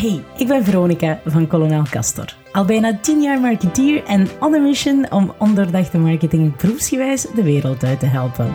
[0.00, 2.34] Hey, ik ben Veronica van Kolonel Castor.
[2.52, 7.84] Al bijna 10 jaar marketeer en on a mission om ondoordachte marketing proefsgewijs de wereld
[7.84, 8.54] uit te helpen.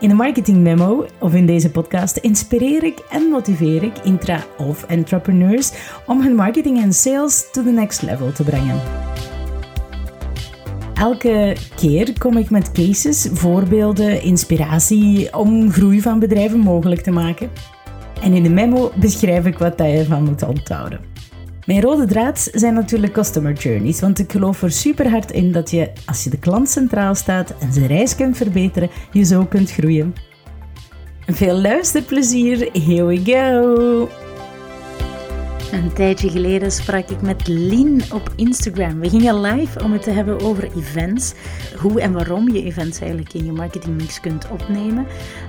[0.00, 4.84] In de Marketing Memo of in deze podcast inspireer ik en motiveer ik intra- of
[4.84, 5.72] entrepreneurs
[6.06, 8.80] om hun marketing en sales to the next level te brengen.
[10.94, 17.50] Elke keer kom ik met cases, voorbeelden, inspiratie om groei van bedrijven mogelijk te maken.
[18.22, 21.00] En in de memo beschrijf ik wat je ervan moet onthouden.
[21.66, 25.70] Mijn rode draad zijn natuurlijk customer journeys, want ik geloof er super hard in dat
[25.70, 29.70] je, als je de klant centraal staat en zijn reis kunt verbeteren, je zo kunt
[29.70, 30.14] groeien.
[31.26, 34.21] Veel luisterplezier, here we go!
[35.72, 39.00] Een tijdje geleden sprak ik met Lien op Instagram.
[39.00, 41.34] We gingen live om het te hebben over events.
[41.76, 45.06] Hoe en waarom je events eigenlijk in je marketingmix kunt opnemen.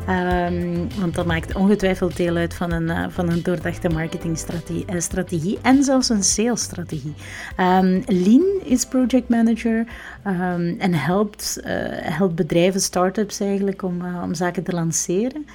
[0.09, 5.69] Um, want dat maakt ongetwijfeld deel uit van een, uh, van een doordachte marketingstrategie uh,
[5.69, 7.13] en zelfs een salesstrategie.
[7.59, 9.85] Um, Lien is project manager
[10.27, 15.45] um, en helpt, uh, helpt bedrijven, start-ups eigenlijk, om, om zaken te lanceren.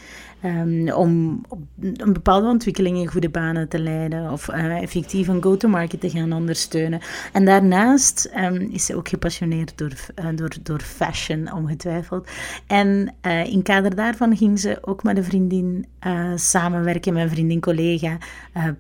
[0.45, 1.41] Um, om
[1.81, 6.33] een bepaalde ontwikkeling in goede banen te leiden of uh, effectief een go-to-market te gaan
[6.33, 7.01] ondersteunen.
[7.33, 12.29] En daarnaast um, is ze ook gepassioneerd door, uh, door, door fashion, ongetwijfeld.
[12.67, 15.87] En uh, in kader daarvan ging ze ook met een vriendin
[16.35, 18.19] samenwerken, met een vriendin-collega,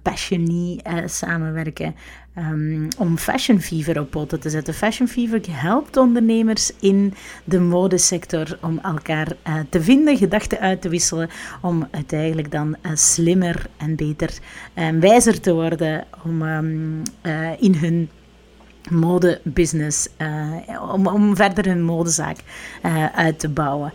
[0.02, 1.94] Passionie samenwerken.
[2.38, 4.74] Um, om Fashion Fever op poten te zetten.
[4.74, 10.88] Fashion Fever helpt ondernemers in de modesector om elkaar uh, te vinden, gedachten uit te
[10.88, 11.28] wisselen,
[11.60, 14.38] om uiteindelijk dan uh, slimmer en beter
[14.74, 18.10] en wijzer te worden om um, uh, in hun
[18.90, 20.08] modebusiness,
[20.92, 22.36] om, om verder hun modezaak
[23.14, 23.92] uit te bouwen.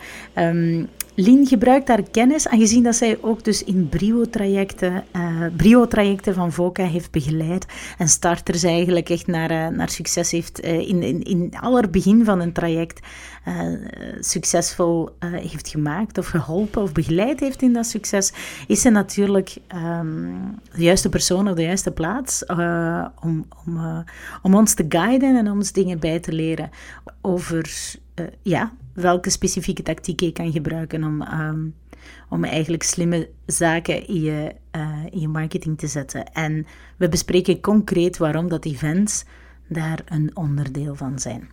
[1.16, 6.84] Lien gebruikt haar kennis, aangezien dat zij ook dus in brio-trajecten, uh, brio-trajecten van VOCA
[6.84, 7.66] heeft begeleid
[7.98, 12.40] en starters eigenlijk echt naar, uh, naar succes heeft uh, in, in, in allerbegin van
[12.40, 13.06] een traject
[14.20, 18.32] succesvol heeft gemaakt of geholpen of begeleid heeft in dat succes,
[18.66, 22.44] is ze natuurlijk um, de juiste persoon op de juiste plaats
[23.20, 24.04] om, om,
[24.42, 26.70] om ons te guiden en ons dingen bij te leren
[27.20, 27.94] over
[28.42, 31.74] ja, welke specifieke tactiek je kan gebruiken om, um,
[32.28, 36.32] om eigenlijk slimme zaken in je, uh, in je marketing te zetten.
[36.32, 36.66] En
[36.96, 39.24] we bespreken concreet waarom dat events
[39.68, 41.48] daar een onderdeel van zijn.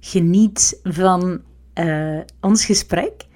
[0.00, 1.40] Geniet van
[1.74, 3.26] uh, ons gesprek.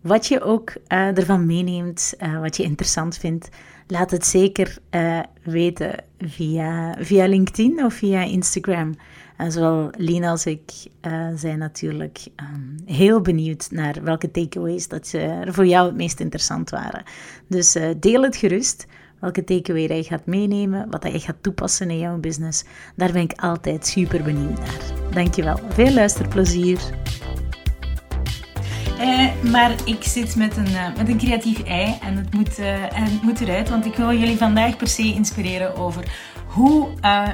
[0.00, 3.48] Wat je ook uh, ervan meeneemt, wat je interessant vindt,
[3.94, 4.78] laat het zeker
[5.42, 8.94] weten via, via LinkedIn of via Instagram.
[9.36, 10.70] En zowel Lina als ik
[11.02, 16.20] uh, zijn natuurlijk um, heel benieuwd naar welke takeaways dat er voor jou het meest
[16.20, 17.02] interessant waren.
[17.48, 18.86] Dus uh, deel het gerust.
[19.20, 22.64] Welke takeaway dat je gaat meenemen, wat dat je gaat toepassen in jouw business.
[22.96, 25.10] Daar ben ik altijd super benieuwd naar.
[25.10, 25.58] Dankjewel.
[25.68, 26.78] Veel luisterplezier.
[29.00, 32.82] Uh, maar ik zit met een, uh, met een creatief ei en het, moet, uh,
[32.82, 36.04] en het moet eruit, want ik wil jullie vandaag per se inspireren over
[36.46, 36.88] hoe,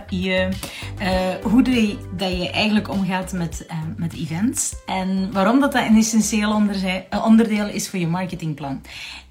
[0.09, 0.49] je,
[1.43, 1.63] hoe
[2.17, 3.67] dat je eigenlijk omgaat met,
[3.97, 4.75] met events.
[4.87, 8.81] En waarom dat, dat een essentieel onder, onderdeel is voor je marketingplan.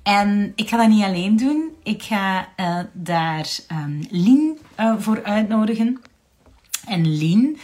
[0.04, 1.70] En ik ga dat niet alleen doen.
[1.84, 2.48] Ik ga
[2.94, 4.58] daar um, Lien
[4.98, 6.02] voor uitnodigen.
[6.86, 7.58] En Lien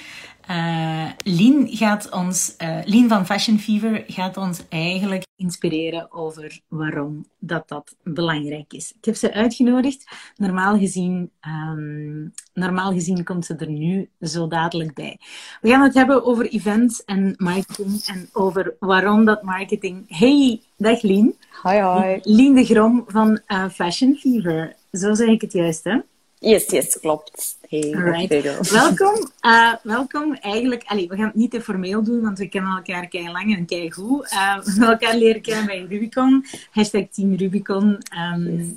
[0.50, 7.26] uh, Lien gaat ons, uh, Lien van Fashion Fever gaat ons eigenlijk inspireren over waarom
[7.40, 8.94] dat dat belangrijk is.
[8.98, 10.08] Ik heb ze uitgenodigd.
[10.36, 15.20] Normaal gezien, um, normaal gezien komt ze er nu zo dadelijk bij.
[15.62, 20.18] We gaan het hebben over events en marketing en over waarom dat marketing.
[20.20, 21.36] Hey, dag Lien.
[21.64, 22.20] Hi, hi.
[22.22, 24.76] Lien de Grom van uh, Fashion Fever.
[24.92, 26.00] Zo zeg ik het juist, hè?
[26.40, 27.58] Yes, yes, klopt.
[27.70, 28.72] Hey, Alright.
[28.72, 29.32] welkom.
[29.42, 30.36] Uh, welkom.
[30.36, 33.56] Eigenlijk, allee, we gaan het niet te formeel doen, want we kennen elkaar kei lang
[33.56, 34.32] en kei goed.
[34.32, 36.46] Uh, we hebben elkaar leren kennen bij Rubicon.
[36.72, 38.02] Hashtag Team Rubicon.
[38.34, 38.68] Um, yes.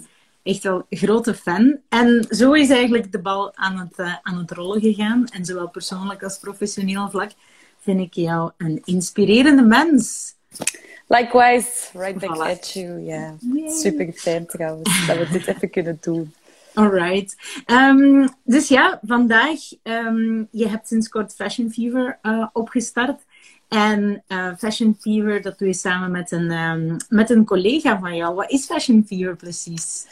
[0.43, 1.77] Echt wel grote fan.
[1.89, 5.27] En zo is eigenlijk de bal aan het, uh, aan het rollen gegaan.
[5.27, 7.31] En zowel persoonlijk als professioneel vlak
[7.81, 10.35] vind ik jou een inspirerende mens.
[11.07, 12.51] Likewise, right back voilà.
[12.51, 13.01] at you.
[13.01, 13.33] Yeah.
[13.67, 16.35] Super fijn trouwens dat we dit even kunnen doen.
[16.79, 17.37] Alright.
[17.67, 23.25] Um, dus ja, vandaag, um, je hebt sinds kort Fashion Fever uh, opgestart.
[23.69, 28.17] En uh, Fashion Fever, dat doe je samen met een, um, met een collega van
[28.17, 28.35] jou.
[28.35, 30.07] Wat is Fashion Fever precies?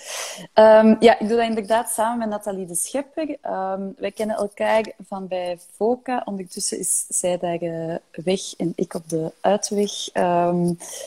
[0.55, 3.29] Um, ja, ik doe dat inderdaad samen met Nathalie de Schepper.
[3.29, 6.23] Um, wij kennen elkaar van bij FOCA.
[6.25, 9.93] Ondertussen is zij daar uh, weg en ik op de uitweg.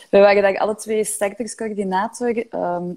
[0.10, 2.36] we waren daar alle twee starterscoördinator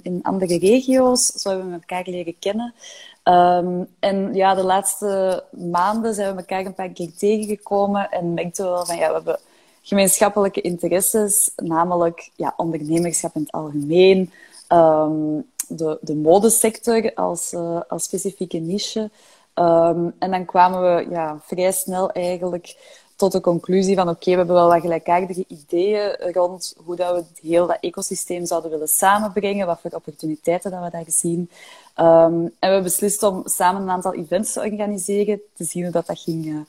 [0.02, 1.26] in andere regio's.
[1.26, 2.74] Zo hebben we elkaar leren kennen.
[3.22, 8.64] Ehm, en ja, de laatste maanden zijn we elkaar een paar keer tegengekomen en merkten
[8.64, 9.38] wel van ja, we hebben
[9.82, 14.32] gemeenschappelijke interesses, namelijk ja, ondernemerschap in het algemeen,
[14.68, 19.10] ehm, de, de modesector als, uh, als specifieke niche.
[19.54, 22.76] Ehm, en dan kwamen we ja, vrij snel eigenlijk
[23.16, 27.48] tot de conclusie van oké, we hebben wel wat gelijkaardige ideeën rond hoe dat we
[27.48, 31.50] heel dat ecosysteem zouden willen samenbrengen, wat voor opportuniteiten dat we daar zien.
[31.96, 35.92] Um, en we hebben beslist om samen een aantal events te organiseren, te zien hoe
[35.92, 36.60] dat, dat ging uh,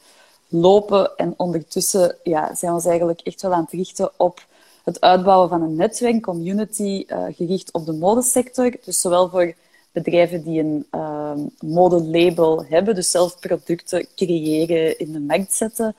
[0.47, 1.15] lopen.
[1.15, 4.45] En ondertussen ja, zijn we ons eigenlijk echt wel aan het richten op
[4.83, 8.75] het uitbouwen van een netwerk, community, uh, gericht op de modesector.
[8.85, 9.53] Dus zowel voor
[9.91, 15.95] bedrijven die een uh, modelabel hebben, dus zelf producten creëren, in de markt zetten,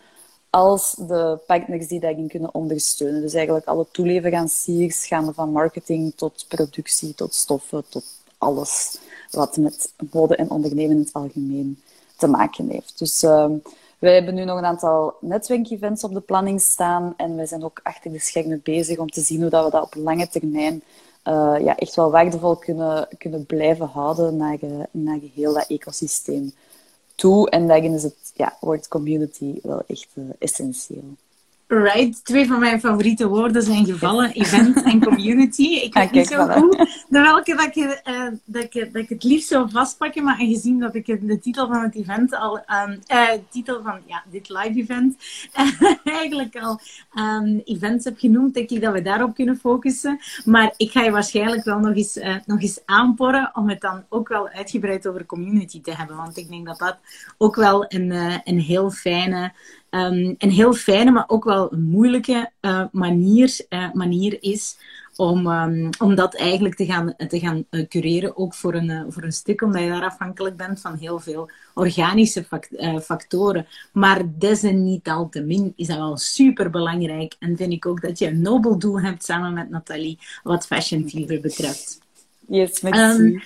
[0.51, 3.21] als de partners die daarin kunnen ondersteunen.
[3.21, 8.05] Dus eigenlijk alle toeleveranciers, gaande van marketing tot productie, tot stoffen, tot
[8.39, 8.99] alles
[9.35, 11.83] wat met mode en ondernemen in het algemeen
[12.17, 12.99] te maken heeft.
[12.99, 13.51] Dus uh,
[13.99, 17.81] wij hebben nu nog een aantal netwerkevents op de planning staan en wij zijn ook
[17.83, 20.83] achter de schermen bezig om te zien hoe dat we dat op lange termijn
[21.29, 26.53] uh, ja, echt wel waardevol kunnen, kunnen blijven houden naar, uh, naar heel dat ecosysteem
[27.15, 27.51] toe.
[27.51, 31.17] En daarin is het ja, wordt community wel echt uh, essentieel.
[31.67, 35.63] Right, twee van mijn favoriete woorden zijn gevallen, event en community.
[35.63, 39.25] Ik weet niet zo goed de welke dat ik, uh, dat, ik, dat ik het
[39.25, 43.29] liefst zou vastpakken, maar aangezien dat ik de titel van het event al, um, uh,
[43.51, 45.17] titel van ja, dit live event,
[46.05, 46.81] eigenlijk al
[47.19, 50.19] um, events heb genoemd, denk ik dat we daarop kunnen focussen.
[50.45, 54.05] Maar ik ga je waarschijnlijk wel nog eens, uh, nog eens aanporren om het dan
[54.09, 56.17] ook wel uitgebreid over community te hebben.
[56.17, 56.99] Want ik denk dat dat
[57.39, 59.53] ook wel een, een heel fijne
[59.95, 64.77] um, een heel fijne, maar ook wel een moeilijke uh, manier, uh, manier is
[65.17, 68.37] om, um, om dat eigenlijk te gaan, te gaan uh, cureren.
[68.37, 72.45] Ook voor een, voor een stuk, omdat je daar afhankelijk bent van heel veel organische
[72.45, 72.69] fact
[73.05, 73.67] factoren.
[73.93, 77.35] Maar desalniettemin is dat wel super belangrijk.
[77.39, 81.09] En vind ik ook dat je een nobel doel hebt samen met Nathalie, wat Fashion
[81.09, 81.99] Fever betreft.
[82.49, 83.23] Yes, merci.
[83.23, 83.43] Um,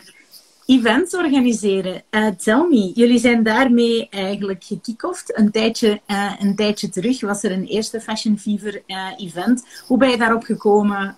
[0.68, 2.02] events organiseren.
[2.10, 5.38] Uh, tell me, jullie zijn daarmee eigenlijk gekickoffd.
[5.38, 9.64] Een tijdje, uh, een tijdje terug was er een eerste Fashion Fever uh, event.
[9.86, 11.16] Hoe ben je daarop gekomen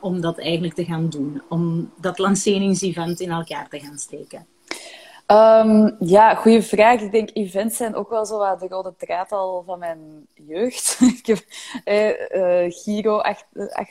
[0.00, 1.42] om dat eigenlijk te gaan doen?
[1.48, 4.46] Om dat lanceringsevent in elkaar te gaan steken?
[5.32, 7.00] Um, ja, goede vraag.
[7.00, 10.98] Ik denk, events zijn ook wel zo wat de rode draad al van mijn jeugd.
[11.18, 11.44] ik heb
[11.84, 13.22] eh, Giro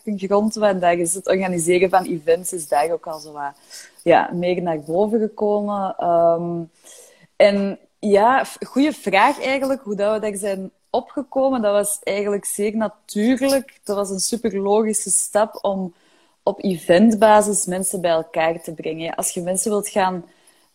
[0.06, 3.54] grond, en daar is het organiseren van events is daar ook al zo wat
[4.04, 6.06] ja, meer naar boven gekomen.
[6.07, 6.69] Um,
[7.36, 11.62] en ja, goede vraag eigenlijk, hoe dat we daar zijn opgekomen.
[11.62, 13.80] Dat was eigenlijk zeer natuurlijk.
[13.84, 15.94] Dat was een super logische stap om
[16.44, 19.16] op eventbasis mensen bij elkaar te brengen.
[19.16, 20.25] Als je mensen wilt gaan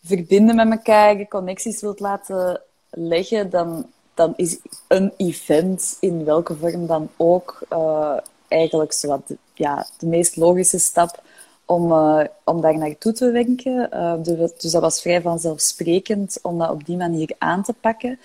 [0.05, 2.61] verbinden met elkaar, connecties wilt laten
[2.91, 4.59] leggen, dan, dan is
[4.89, 8.17] een event, in welke vorm dan ook, uh,
[8.49, 9.23] eigenlijk zowat
[9.55, 11.23] ja, de meest logische stap
[11.65, 13.89] om, uh, om daar naartoe te wenken.
[13.93, 18.19] Uh, dus, dus, dat was vrij vanzelfsprekend om dat op die manier aan te pakken.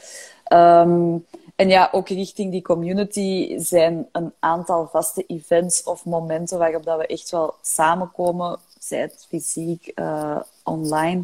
[0.53, 1.25] Um,
[1.55, 6.97] en ja, ook richting die community zijn een aantal vaste events of momenten waarop dat
[6.97, 9.93] we echt wel samenkomen, zij het fysiek,
[10.63, 11.23] online,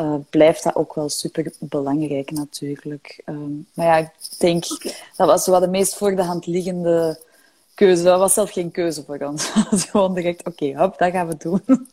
[0.00, 3.22] uh, blijft dat ook wel super belangrijk natuurlijk.
[3.26, 4.64] Um, maar ja, ik denk
[5.16, 7.20] dat was wel de meest voor de hand liggende
[7.74, 8.02] keuze.
[8.02, 9.52] Dat was zelf geen keuze voor ons.
[9.90, 11.88] Gewoon direct, oké, hop, dat gaan we doen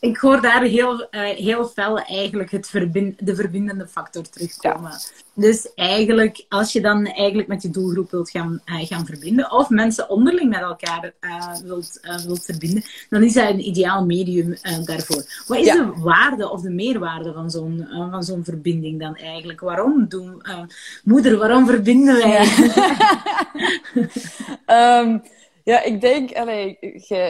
[0.00, 4.92] ik hoor daar heel, uh, heel fel eigenlijk het verbind, de verbindende factor terugkomen.
[5.34, 9.68] Dus eigenlijk, als je dan eigenlijk met je doelgroep wilt gaan, uh, gaan verbinden, of
[9.68, 15.24] mensen onderling met elkaar uh, wilt, wilt verbinden, dan is dat een ideaal medium daarvoor.
[15.46, 19.60] Wat is de waarde of de meerwaarde van zo'n van zo'n verbinding dan eigenlijk?
[19.60, 20.42] Waarom doen...
[21.04, 22.48] moeder, waarom verbinden wij?
[25.00, 25.22] um,
[25.66, 26.30] Ja, ik denk,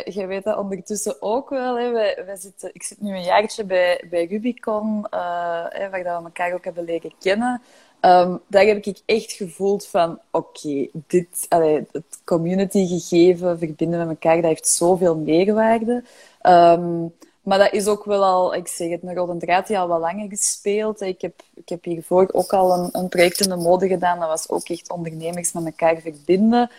[0.05, 1.79] jij weet dat ondertussen ook wel.
[1.79, 1.91] Hè.
[1.91, 6.55] Wij, wij zitten, ik zit nu een jaartje bij, bij Rubicon, uh, waar we elkaar
[6.55, 7.63] ook hebben leren kennen.
[8.01, 11.47] Um, daar heb ik echt gevoeld van, oké, dit,
[11.93, 16.05] het community gegeven, verbinden met elkaar, dat heeft zoveel meerwaarde.
[16.43, 19.89] Um, maar dat is ook wel al, ik zeg het, een rode draad die al
[19.89, 21.01] wat langer gespeeld.
[21.01, 24.19] Ik heb, ik heb hiervoor ook al een, een project in de mode gedaan.
[24.19, 26.71] Dat was ook echt ondernemers met elkaar verbinden.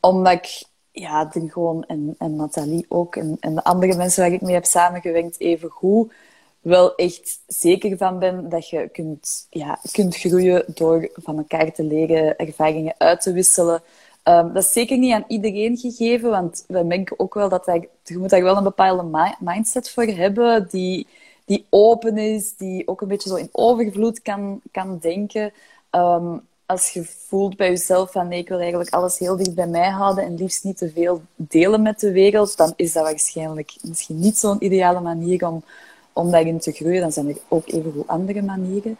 [0.00, 0.64] Omdat ik
[0.94, 4.54] ja, dan gewoon, en, en Nathalie ook, en, en de andere mensen waar ik mee
[4.54, 6.12] heb samengewerkt, even goed,
[6.60, 11.84] wel echt zeker van ben dat je kunt, ja, kunt groeien door van elkaar te
[11.84, 13.82] leren, ervaringen uit te wisselen.
[14.24, 17.86] Um, dat is zeker niet aan iedereen gegeven, want we merken ook wel dat daar,
[18.02, 21.06] je moet daar wel een bepaalde mindset voor hebben, die,
[21.44, 25.52] die open is, die ook een beetje zo in overvloed kan, kan denken.
[25.90, 26.36] Ehm,
[26.74, 29.90] als je voelt bij jezelf van nee, ik wil eigenlijk alles heel dicht bij mij
[29.90, 34.18] houden en liefst niet te veel delen met de wereld, dan is dat waarschijnlijk misschien
[34.18, 35.64] niet zo'n ideale manier om,
[36.12, 37.00] om daarin te groeien.
[37.00, 38.98] Dan zijn er ook evenveel andere manieren.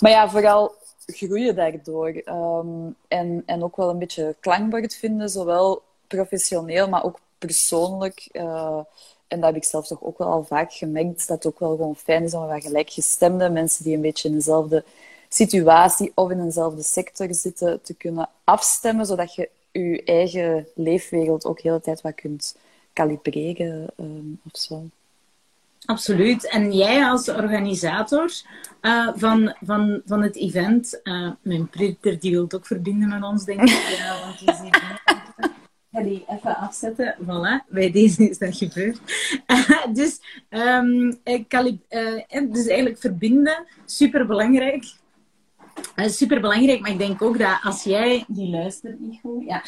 [0.00, 0.74] Maar ja, vooral
[1.06, 2.22] groeien daardoor.
[2.24, 8.28] Um, en, en ook wel een beetje klankbord vinden, zowel professioneel, maar ook persoonlijk.
[8.32, 8.78] Uh,
[9.28, 11.70] en dat heb ik zelf toch ook wel al vaak gemerkt, dat het ook wel
[11.70, 14.84] gewoon fijn is om wat gelijkgestemde mensen die een beetje in dezelfde
[15.34, 21.62] situatie of in eenzelfde sector zitten, te kunnen afstemmen, zodat je je eigen leefwereld ook
[21.62, 22.56] de hele tijd wat kunt
[22.92, 24.84] kalibreren um, of zo.
[25.84, 26.48] Absoluut.
[26.48, 28.32] En jij als organisator
[28.82, 33.22] uh, van, van, van het event, uh, mijn printer die wil het ook verbinden met
[33.22, 33.68] ons, denk ik.
[33.68, 34.40] Ja, want
[35.92, 37.16] ga die even afzetten.
[37.22, 38.98] Voilà, bij deze is dat gebeurd.
[39.94, 40.20] dus,
[40.50, 41.20] um,
[42.52, 44.98] dus eigenlijk verbinden, super belangrijk.
[45.96, 49.62] Uh, super belangrijk, maar ik denk ook dat als jij, die luistert niet goed, ja.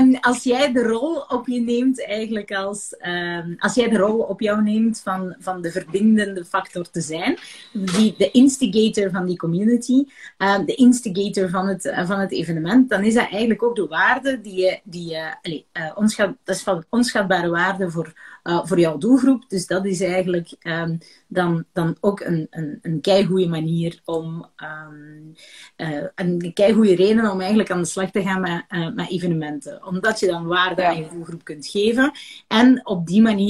[0.00, 4.18] Um, als jij de rol op je neemt, eigenlijk als, um, als jij de rol
[4.18, 7.38] op jou neemt van, van de verbindende factor te zijn,
[7.72, 10.04] die, de instigator van die community,
[10.38, 13.86] um, de instigator van het, uh, van het evenement, dan is dat eigenlijk ook de
[13.86, 15.62] waarde die je, die je
[15.94, 18.12] onschat, dat is van onschatbare waarde voor
[18.48, 19.44] uh, voor jouw doelgroep.
[19.48, 25.34] Dus dat is eigenlijk um, dan, dan ook een, een, een keigoede manier om, um,
[25.76, 29.86] uh, een keigoede reden om eigenlijk aan de slag te gaan met, uh, met evenementen.
[29.86, 32.12] Omdat je dan waarde aan je doelgroep kunt geven
[32.48, 33.46] en op die manier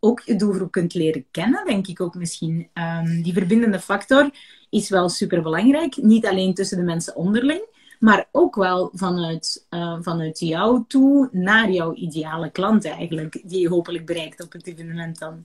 [0.00, 2.68] ook je doelgroep kunt leren kennen, denk ik ook misschien.
[2.74, 4.30] Um, die verbindende factor
[4.70, 5.96] is wel super belangrijk.
[5.96, 7.66] Niet alleen tussen de mensen onderling,
[8.04, 13.68] maar ook wel vanuit, uh, vanuit jou toe naar jouw ideale klant eigenlijk, die je
[13.68, 15.44] hopelijk bereikt op het evenement dan.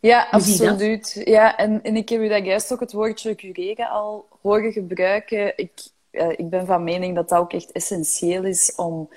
[0.00, 1.20] Ja, absoluut.
[1.24, 5.52] Ja, en, en ik heb u dat juist ook het woordje cureren al horen gebruiken.
[5.56, 5.70] Ik,
[6.10, 9.08] uh, ik ben van mening dat dat ook echt essentieel is om,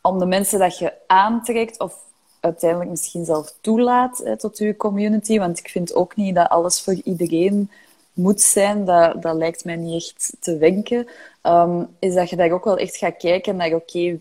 [0.00, 1.94] om de mensen dat je aantrekt, of
[2.40, 5.38] uiteindelijk misschien zelf toelaat hè, tot je community.
[5.38, 7.70] Want ik vind ook niet dat alles voor iedereen
[8.16, 8.84] moet zijn.
[8.84, 11.06] Dat, dat lijkt mij niet echt te wenken.
[11.46, 14.20] Um, is dat je daar ook wel echt gaat kijken naar, oké,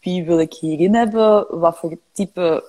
[0.00, 1.58] wie wil ik hierin hebben?
[1.60, 2.64] Wat voor type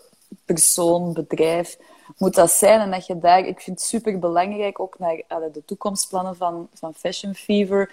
[0.45, 1.77] persoon, bedrijf
[2.17, 2.79] moet dat zijn?
[2.79, 6.93] En dat je daar, ik vind het super belangrijk, ook naar de toekomstplannen van, van
[6.93, 7.91] Fashion Fever,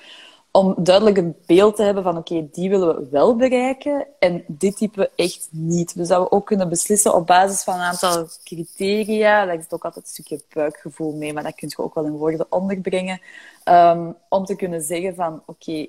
[0.50, 4.76] om duidelijk een beeld te hebben van oké, die willen we wel bereiken en dit
[4.76, 5.97] type echt niet.
[5.97, 9.45] Dus we ook kunnen beslissen op basis van een aantal criteria.
[9.47, 12.17] Daar zit ook altijd een stukje buikgevoel mee, maar dat kun je ook wel in
[12.17, 13.21] woorden onderbrengen.
[13.64, 15.87] Um, om te kunnen zeggen van oké,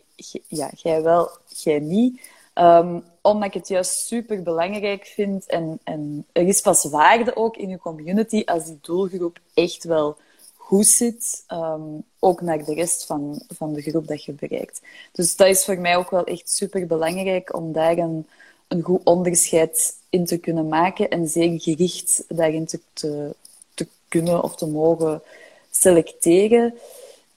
[0.47, 2.21] ja, jij wel, jij niet.
[2.55, 7.57] Um, omdat ik het juist super belangrijk vind en, en er is pas waarde ook
[7.57, 10.17] in je community als die doelgroep echt wel
[10.69, 14.81] goed zit, um, ook naar de rest van, van de groep dat je bereikt.
[15.11, 18.27] Dus dat is voor mij ook wel echt super belangrijk om daar een,
[18.67, 23.35] een goed onderscheid in te kunnen maken en zeer gericht daarin te, te,
[23.73, 25.21] te kunnen of te mogen
[25.71, 26.73] selecteren.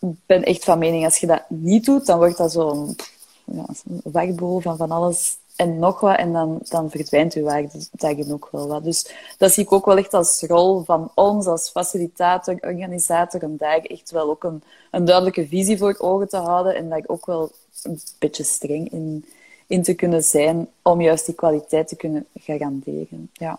[0.01, 2.97] Ik ben echt van mening, als je dat niet doet, dan wordt dat zo'n
[3.45, 6.17] ja, zo van van alles en nog wat.
[6.17, 8.85] En dan, dan verdwijnt uw waarde daarin ook wel wat.
[8.85, 13.57] Dus dat zie ik ook wel echt als rol van ons, als facilitator, organisator, om
[13.57, 17.27] daar echt wel ook een, een duidelijke visie voor ogen te houden en daar ook
[17.27, 17.51] wel
[17.83, 19.25] een beetje streng in,
[19.67, 23.31] in te kunnen zijn om juist die kwaliteit te kunnen garanderen.
[23.33, 23.59] Ja.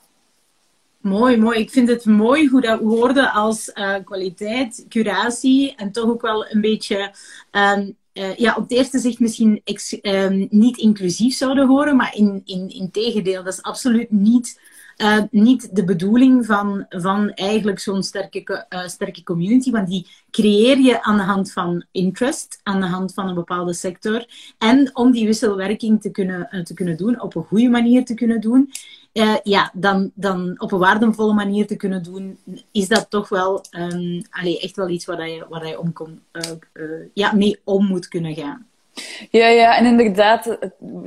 [1.03, 1.59] Mooi, mooi.
[1.59, 6.47] Ik vind het mooi hoe dat woorden als uh, kwaliteit, curatie en toch ook wel
[6.47, 7.11] een beetje
[7.51, 9.61] um, uh, ja, op het eerste zicht misschien
[10.01, 14.61] um, niet inclusief zouden horen, maar in, in, in tegendeel, dat is absoluut niet,
[14.97, 20.79] uh, niet de bedoeling van, van eigenlijk zo'n sterke, uh, sterke community, want die creëer
[20.79, 24.25] je aan de hand van interest, aan de hand van een bepaalde sector,
[24.57, 28.41] en om die wisselwerking te kunnen, te kunnen doen, op een goede manier te kunnen
[28.41, 28.71] doen,
[29.13, 32.37] uh, ja, dan, dan op een waardevolle manier te kunnen doen,
[32.71, 36.41] is dat toch wel um, echt wel iets waar je, waar uh,
[36.73, 38.67] uh, ja, mee om moet kunnen gaan.
[39.29, 40.57] Ja, ja, en inderdaad,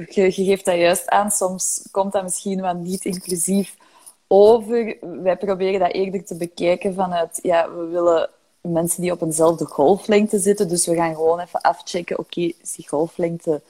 [0.08, 1.30] je, geeft dat juist aan.
[1.30, 3.76] Soms komt dat misschien wat niet inclusief
[4.26, 4.96] over.
[5.22, 10.38] Wij proberen dat eerder te bekijken vanuit, ja, we willen mensen die op eenzelfde golflengte
[10.38, 10.68] zitten.
[10.68, 13.62] Dus we gaan gewoon even afchecken, oké, is die golflengte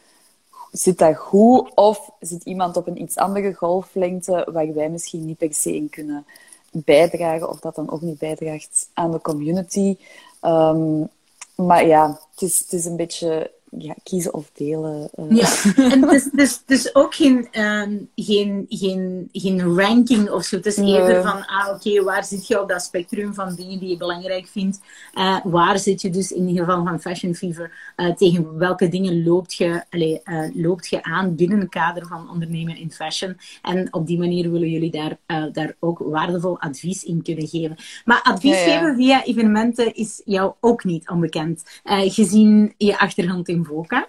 [0.78, 5.38] zit dat goed of zit iemand op een iets andere golflengte waar wij misschien niet
[5.38, 6.26] per se in kunnen
[6.70, 9.96] bijdragen of dat dan ook niet bijdraagt aan de community.
[10.42, 11.08] Um,
[11.54, 15.10] maar ja, het is, het is een beetje ja, kiezen of delen.
[15.14, 15.36] Uh.
[15.36, 15.48] Ja,
[15.92, 20.56] en het is, dus, dus ook geen, um, geen, geen, geen ranking of zo.
[20.56, 23.88] Het is eerder van, ah, oké, waar zit je op dat spectrum van dingen die
[23.88, 24.80] je belangrijk vindt?
[25.14, 27.92] Uh, waar zit je dus in ieder geval van Fashion Fever?
[27.96, 30.18] Uh, tegen welke dingen loopt je, allez,
[30.54, 33.36] loopt je aan binnen het kader van ondernemen in fashion?
[33.62, 35.16] En op die manier willen jullie daar,
[35.52, 37.76] daar ook waardevol advies in kunnen geven.
[38.04, 44.08] Maar advies geven via evenementen is jou ook niet onbekend, gezien je achtergrond in VOCA.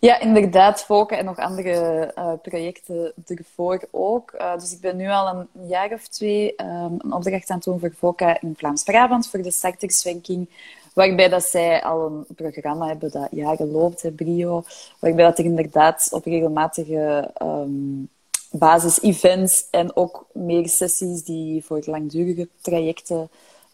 [0.00, 4.32] Ja, inderdaad, Foca en nog andere uh, projecten ervoor ook.
[4.38, 7.64] Uh, dus ik ben nu al een jaar of twee um, een opdracht aan het
[7.64, 10.48] doen voor Foca in Vlaams-Brabant, voor de sectorswenking.
[10.94, 14.64] Waarbij dat zij al een programma hebben dat jaren loopt, hè, Brio.
[14.98, 18.08] Waarbij dat er inderdaad op regelmatige um,
[18.50, 23.28] basis events en ook meer sessies die voor langdurige trajecten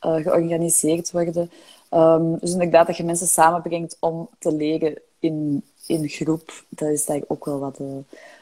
[0.07, 1.51] uh, georganiseerd worden.
[1.91, 6.65] Um, dus inderdaad, dat je mensen samenbrengt om te leren in, in groep.
[6.69, 8.01] Dat is daar ook wel wat de,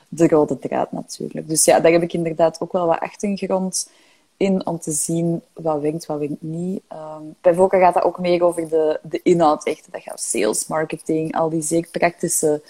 [0.09, 1.49] de rode draad natuurlijk.
[1.49, 3.91] Dus ja, daar heb ik inderdaad ook wel wat achtergrond
[4.37, 6.83] in om te zien wat werkt, wat werkt niet.
[6.93, 9.65] Um, bij Voca gaat dat ook meer over de, de inhoud.
[9.65, 9.89] Echt.
[9.91, 12.63] Dat gaat sales, marketing, al die zeer praktische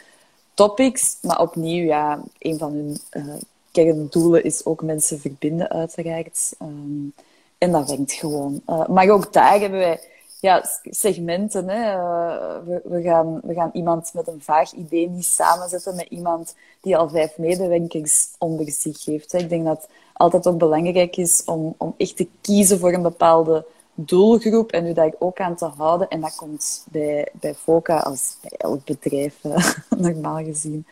[0.54, 1.18] topics.
[1.23, 3.35] Maar opnieuw, ja, een van hun uh,
[3.70, 6.54] kerndoelen is ook mensen verbinden, uiteraard.
[6.62, 7.12] Um,
[7.58, 8.61] en dat werkt gewoon.
[8.66, 10.00] Uh, maar ook daar hebben wij
[10.40, 11.68] ja, segmenten.
[11.68, 11.92] Hè.
[11.92, 16.54] Eh, we, we, gaan, we gaan iemand met een vaag idee niet samenzetten met iemand
[16.80, 19.33] die al vijf medewerkers onder zich heeft.
[19.33, 19.38] Hè.
[19.38, 23.02] Ik denk dat het altijd ook belangrijk is om, om echt te kiezen voor een
[23.02, 26.09] bepaalde doelgroep en u daar ook aan te houden.
[26.09, 29.35] En dat komt bij, bij FOCA, als bij elk bedrijf,
[29.97, 30.87] normaal gezien,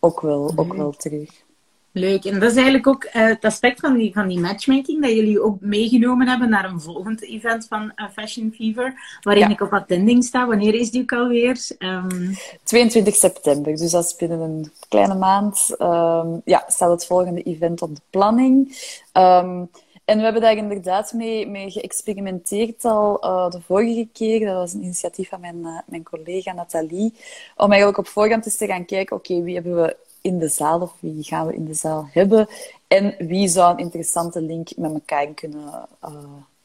[0.00, 1.44] ook wel, ook wel terug.
[1.98, 2.24] Leuk.
[2.24, 5.42] En dat is eigenlijk ook uh, het aspect van die, van die matchmaking dat jullie
[5.42, 10.24] ook meegenomen hebben naar een volgend event van uh, Fashion Fever, waarin ik op attending
[10.24, 10.46] sta.
[10.46, 11.58] Wanneer is die ook alweer?
[11.78, 12.36] Um...
[12.62, 15.76] 22 september, dus dat is binnen een kleine maand.
[15.78, 18.78] Um, ja, staat het volgende event op de planning.
[19.12, 19.70] Um,
[20.04, 24.46] en we hebben daar inderdaad mee, mee geëxperimenteerd al uh, de vorige keer.
[24.46, 27.14] Dat was een initiatief van mijn, uh, mijn collega Nathalie.
[27.56, 30.80] Om eigenlijk op voorhand eens te gaan kijken, oké, wie hebben we in de zaal
[30.80, 32.48] of wie gaan we in de zaal hebben
[32.86, 36.10] en wie zou een interessante link met elkaar kunnen, uh,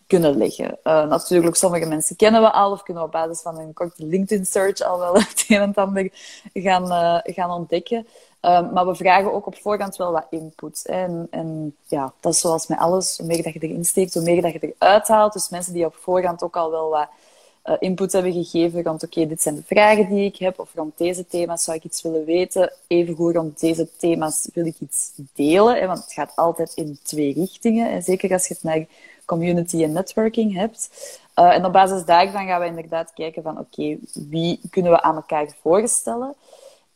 [0.08, 0.78] kunnen leggen.
[0.84, 4.06] Uh, natuurlijk, sommige mensen kennen we al of kunnen we op basis van een korte
[4.06, 6.10] LinkedIn-search al wel het een en ander
[6.54, 8.08] gaan, uh, gaan ontdekken.
[8.42, 10.86] maar we vragen ook op voorhand wel wat input.
[10.86, 13.18] En, en ja, dat is zoals met alles.
[13.18, 15.34] Hoe meer dat je erin steekt, hoe meer dat je eruit haalt.
[15.34, 17.08] Dus mensen die op voorhand ook al wel wat
[17.66, 20.98] uh, input hebben gegeven rond, oké, dit zijn de vragen die ik heb, of rond
[20.98, 22.74] deze thema's zou ik iets willen weten.
[22.88, 27.34] Evengoed rond deze thema's wil ik iets delen, hè, want het gaat altijd in twee
[27.34, 27.90] richtingen.
[27.90, 28.86] En zeker als je het naar
[29.26, 30.90] community en networking hebt.
[31.36, 35.16] Uh, en op basis daarvan gaan we inderdaad kijken van, oké, wie kunnen we aan
[35.16, 36.36] elkaar voorstellen?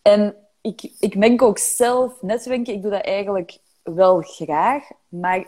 [0.01, 5.47] En ik, ik merk ook zelf, netwerken, ik doe dat eigenlijk wel graag, maar...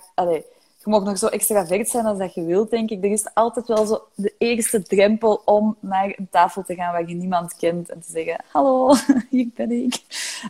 [0.88, 3.04] je mag nog zo extravert zijn als dat je wilt, denk ik.
[3.04, 7.08] Er is altijd wel zo de eerste drempel om naar een tafel te gaan waar
[7.08, 8.94] je niemand kent en te zeggen: Hallo,
[9.30, 10.02] hier ben ik.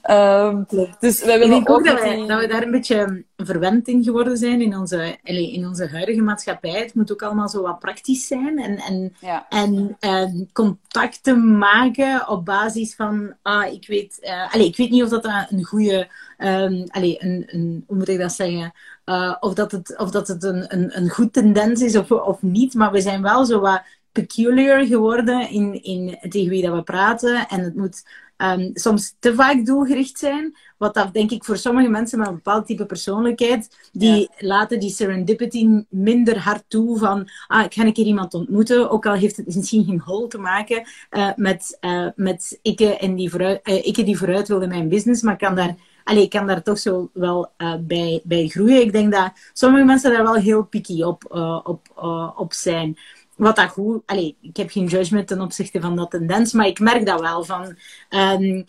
[0.10, 0.65] Um,
[1.00, 4.38] dus wij willen ik ook, dat, wij, dat we daar een beetje verwend in geworden
[4.38, 6.71] zijn in onze, in onze huidige maatschappij.
[6.71, 9.13] Het moet ook allemaal zo wat praktisch zijn en, en,
[9.50, 15.04] en, en contacten maken op basis van: ah, ik weet, uh, allez, ik weet niet
[15.04, 18.73] of dat een goede, um, allez, een, een, hoe moet ik dat zeggen?
[19.06, 22.41] Uh, of dat het, of dat het een, een, een goed tendens is of, of
[22.41, 22.73] niet.
[22.73, 23.84] Maar we zijn wel zo wat
[24.17, 27.47] peculiar geworden in, in tegen wie dat we praten.
[27.47, 28.03] En het moet
[28.38, 30.58] um, soms te vaak doelgericht zijn.
[30.77, 34.89] Wat dat denk ik voor sommige mensen met een bepaald type persoonlijkheid, die laten die
[34.89, 39.38] serendipity minder hard toe van, ah, ik ga een keer iemand ontmoeten, ook al heeft
[39.38, 43.86] het misschien geen hol te maken uh, met, uh, met ikke, en die vooruit, uh,
[43.86, 45.75] ikke die vooruit wil in mijn business, maar kan daar
[46.08, 48.82] allee, ik kan daar toch zo wel uh, bij, bij groeien.
[48.82, 52.97] Ik denk dat sommige mensen daar wel heel picky op, uh, op, uh, op zijn.
[53.38, 54.02] Wat dat goed...
[54.06, 57.43] Allee, ik heb geen judgment ten opzichte van dat tendens, maar ik merk dat wel
[57.43, 57.78] van...
[58.10, 58.65] Um,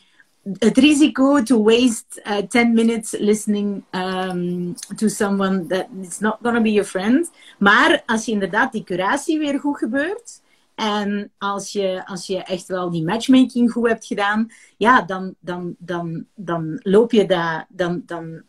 [0.59, 6.61] het risico to waste uh, 10 minutes listening um, to someone that is not gonna
[6.61, 7.31] be your friend.
[7.59, 10.40] Maar als je inderdaad die curatie weer goed gebeurt,
[10.74, 15.74] en als je, als je echt wel die matchmaking goed hebt gedaan, ja, dan, dan,
[15.78, 18.42] dan, dan loop je dat, dan, dan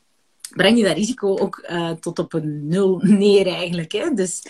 [0.55, 3.91] breng je dat risico ook uh, tot op een nul neer eigenlijk.
[3.91, 4.13] Hè?
[4.13, 4.43] Dus,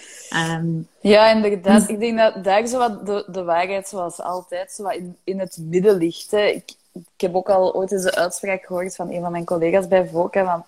[0.51, 0.87] um...
[1.01, 1.89] Ja, inderdaad.
[1.89, 5.39] Ik denk dat daar zo wat de, de waarheid zoals altijd zo wat in, in
[5.39, 6.31] het midden ligt.
[6.31, 6.45] Hè.
[6.45, 9.87] Ik, ik heb ook al ooit eens een uitspraak gehoord van een van mijn collega's
[9.87, 10.65] bij Voca, van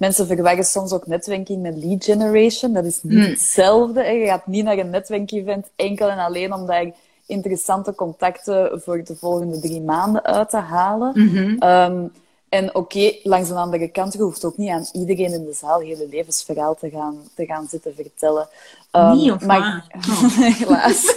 [0.00, 2.72] Mensen verwarren soms ook netwerking met lead generation.
[2.72, 3.30] Dat is niet hmm.
[3.30, 4.02] hetzelfde.
[4.02, 4.10] Hè.
[4.10, 6.90] Je gaat niet naar een netwerkevent enkel en alleen om daar
[7.26, 11.14] interessante contacten voor de volgende drie maanden uit te halen.
[11.58, 12.06] Ehm,
[12.50, 15.80] en oké, langs de andere kant, je hoeft ook niet aan iedereen in de zaal
[15.80, 18.48] hele levensverhaal te gaan, te gaan zitten vertellen.
[18.92, 19.86] Um, Niet, of maar- waar?
[20.58, 21.14] Helaas.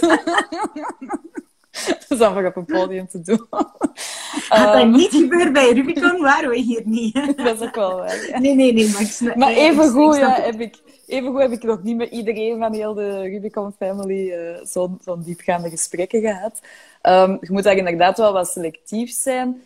[1.86, 3.46] dat is dan op een podium te doen.
[3.50, 3.72] Had
[4.48, 7.14] Ehm, dat niet gebeurd bij Rubicon, waren we hier niet.
[7.36, 8.38] dat is ook wel waar, ja.
[8.38, 8.88] Nee, nee, nee.
[8.92, 12.10] Maar, snap- Maar even goed, ja, heb ik, even goed heb ik nog niet met
[12.10, 16.60] iedereen van heel de Rubicon family eh, zo'n zo'n diepgaande gesprekken gehad.
[17.00, 19.62] Ehm, je moet daar inderdaad wel wat selectief zijn.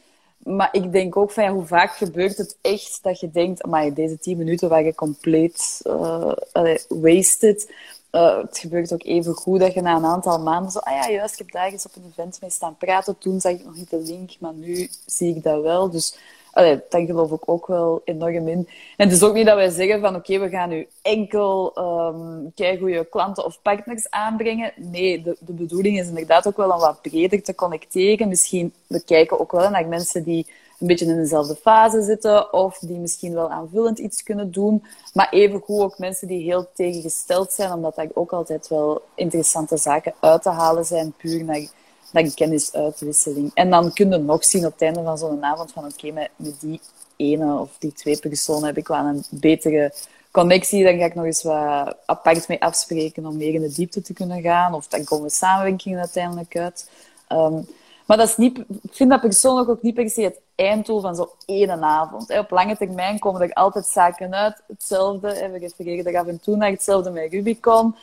[0.57, 3.95] Maar ik denk ook van ja, hoe vaak gebeurt het echt dat je denkt, maar
[3.95, 7.73] deze tien minuten waren compleet eh, wasted.
[8.11, 11.11] Eh, het gebeurt ook even goed dat je na een aantal maanden zo, ah ja,
[11.11, 13.19] juist, ik heb daar eens op een event mee staan praten.
[13.19, 15.91] Toen zag ik nog niet de link, maar nu zie ik dat wel.
[15.91, 16.17] Dus
[16.59, 18.69] allee, daar geloof ik ook wel enorm in.
[18.97, 22.53] En het is ook niet dat wij zeggen van, oké, we gaan nu enkel um,
[22.79, 24.73] goede klanten of partners aanbrengen.
[24.77, 28.29] Nee, de, de bedoeling is inderdaad ook wel om wat breder te connecteren.
[28.29, 30.47] Misschien, we kijken ook wel naar mensen die
[30.79, 34.85] een beetje in dezelfde fase zitten of die misschien wel aanvullend iets kunnen doen.
[35.13, 40.15] Maar evengoed ook mensen die heel tegengesteld zijn, omdat daar ook altijd wel interessante zaken
[40.21, 41.67] uit te halen zijn, puur naar,
[42.13, 43.51] naar kennisuitwisseling.
[43.55, 46.31] En dan kun je nog zien op het einde van zo'n avond van oké, met,
[46.37, 46.81] met die
[47.17, 49.93] ene of die twee personen heb ik wel een betere
[50.31, 50.85] connectie.
[50.85, 54.13] Dan ga ik nog eens wat apart mee afspreken om meer in de diepte te
[54.13, 54.75] kunnen gaan.
[54.75, 56.91] Of dan komen samenwerkingen uiteindelijk uit.
[57.29, 57.67] Um,
[58.09, 61.15] maar dat is niet, ik vind dat persoonlijk ook niet per se het einddoel van
[61.15, 62.39] zo'n ene avond.
[62.39, 64.63] Op lange termijn komen er altijd zaken uit.
[64.67, 67.95] Hetzelfde, we refereren er af en toe naar hetzelfde met Rubicon.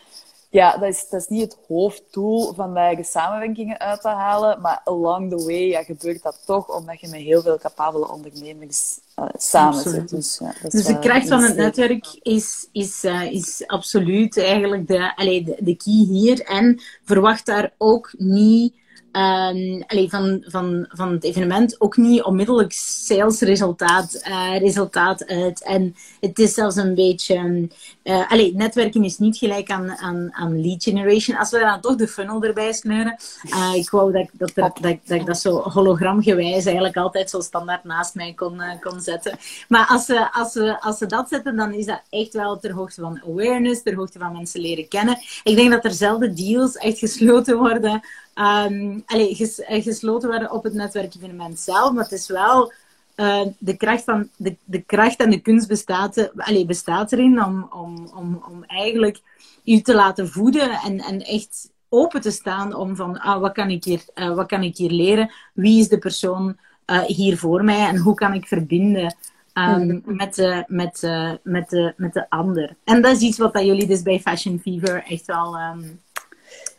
[0.56, 4.62] Ja, dat is, dat is niet het hoofddoel van eigen samenwerkingen uit te halen.
[4.62, 9.00] Maar along the way ja, gebeurt dat toch, omdat je met heel veel capabele ondernemers
[9.20, 10.10] uh, samen zit.
[10.10, 14.38] Dus, ja, dat is Dus de kracht van het netwerk is, is, uh, is absoluut
[14.38, 16.42] eigenlijk de, allee, de, de key hier.
[16.42, 18.74] En verwacht daar ook niet
[19.16, 25.64] um, van, van, van het evenement ook niet onmiddellijk salesresultaat uh, resultaat uit.
[25.64, 27.70] En het is zelfs een beetje...
[28.04, 31.38] Uh, allee, netwerken is niet gelijk aan, aan, aan lead generation.
[31.38, 33.16] Als we dan toch de funnel erbij sneuren.
[33.44, 37.40] Uh, ik wou dat, dat, dat, dat, dat ik dat zo hologramgewijs eigenlijk altijd zo
[37.42, 39.38] standaard naast mij kon, kon zetten.
[39.68, 42.72] Maar als ze, als, ze, als ze dat zetten, dan is dat echt wel ter
[42.72, 45.18] hoogte van awareness, ter hoogte van mensen leren kennen.
[45.44, 48.02] Ik denk dat er zelden deals echt gesloten worden
[48.36, 51.94] Um, allee, ges, gesloten worden op het netwerkevenement zelf.
[51.94, 52.74] Maar het is wel
[53.16, 57.70] uh, de, kracht van, de, de kracht en de kunst bestaat, allee, bestaat erin om,
[57.72, 59.22] om, om, om eigenlijk
[59.64, 63.70] je te laten voeden en, en echt open te staan om van ah, wat, kan
[63.70, 65.32] ik hier, uh, wat kan ik hier leren?
[65.54, 69.16] Wie is de persoon uh, hier voor mij en hoe kan ik verbinden?
[69.54, 72.76] Um, met, de, met, de, met, de, met de ander.
[72.84, 76.00] En dat is iets wat dat jullie dus bij Fashion Fever echt wel um,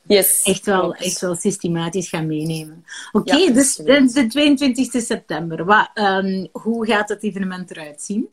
[0.07, 0.42] Yes.
[0.42, 2.85] Echt wel, echt wel systematisch gaan meenemen.
[3.12, 3.77] Oké, okay, ja, dus
[4.12, 5.64] de 22 september.
[5.64, 8.29] Wat, um, hoe gaat het evenement eruit zien?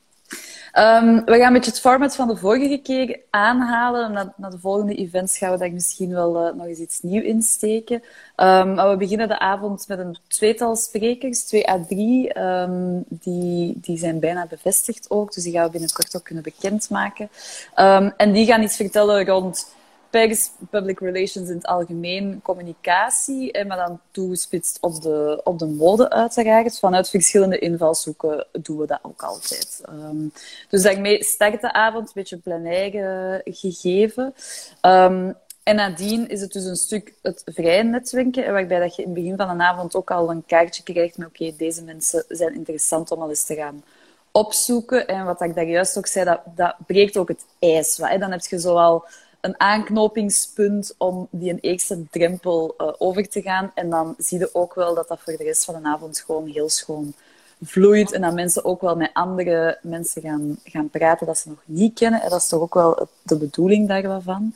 [0.78, 4.12] Um, we gaan een beetje het format van de vorige keer aanhalen.
[4.12, 7.24] Na, na de volgende events gaan we daar misschien wel uh, nog eens iets nieuws
[7.24, 7.96] in steken.
[7.96, 12.40] Um, maar we beginnen de avond met een tweetal sprekers, twee à drie.
[12.40, 17.30] Um, die, die zijn bijna bevestigd ook, dus die gaan we binnenkort ook kunnen bekendmaken.
[18.18, 19.66] en die gaan iets vertellen rond
[20.14, 26.10] pers, public relations in het algemeen, communicatie, maar dan toegespitst op de, op de mode
[26.10, 26.80] uiteraard.
[26.80, 29.82] Vanuit verschillende invalshoeken doen we dat ook altijd.
[29.90, 30.34] Um,
[30.70, 34.34] dus daarmee start de avond, een beetje plenair uh, gegeven.
[34.82, 39.08] Um, en nadien is het dus een stuk het vrije netwerken, waarbij dat je in
[39.08, 42.54] het begin van de avond ook al een kaartje krijgt met oké, deze mensen zijn
[42.54, 43.84] interessant om al eens te gaan
[44.32, 45.08] opzoeken.
[45.08, 47.98] En wat ik daar juist ook zei, dat, dat breekt ook het ijs.
[48.02, 48.18] Hè?
[48.18, 49.06] Dan heb je zoal
[49.44, 53.72] een aanknopingspunt om die een eerste drempel uh, over te gaan.
[53.76, 56.48] En dan zie je ook wel dat dat voor de rest van de avond gewoon
[56.48, 57.14] heel schoon
[57.62, 58.12] vloeit.
[58.12, 62.00] En dat mensen ook wel met andere mensen gaan, gaan praten dat ze nog niet
[62.00, 62.22] kennen.
[62.22, 64.54] En dat is toch ook wel de bedoeling daarvan.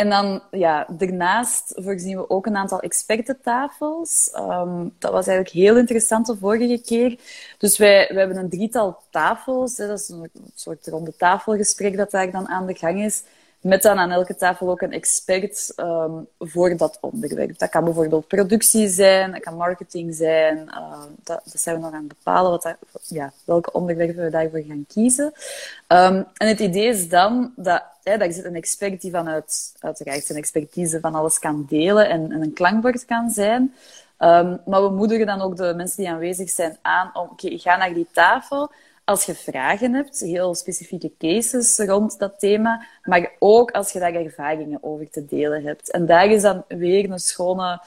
[0.00, 4.30] En dan, ja, daarnaast voorzien we ook een aantal expertentafels.
[4.36, 7.18] Um, dat was eigenlijk heel interessant de vorige keer.
[7.58, 9.76] Dus wij, wij hebben een drietal tafels.
[9.76, 13.22] Hè, dat is een soort ronde tafelgesprek dat daar dan aan de gang is.
[13.60, 17.58] Met dan aan elke tafel ook een expert um, voor dat onderwerp.
[17.58, 20.56] Dat kan bijvoorbeeld productie zijn, dat kan marketing zijn.
[20.56, 24.30] Uh, dat, dat zijn we nog aan het bepalen wat dat, ja, welke onderwerpen we
[24.30, 25.24] daarvoor gaan kiezen.
[25.88, 30.24] Um, en het idee is dan dat hè, daar zit een expert die vanuit uiteraard
[30.24, 33.74] zijn expertise van alles kan delen en, en een klankbord kan zijn.
[34.64, 37.76] Maar we moedigen dan ook de mensen die aanwezig zijn aan om, oké, okay, ga
[37.76, 38.70] naar die tafel.
[39.10, 44.14] Als je vragen hebt, heel specifieke cases rond dat thema, maar ook als je daar
[44.14, 45.90] ervaringen over te delen hebt.
[45.90, 47.80] En daar is dan weer een schone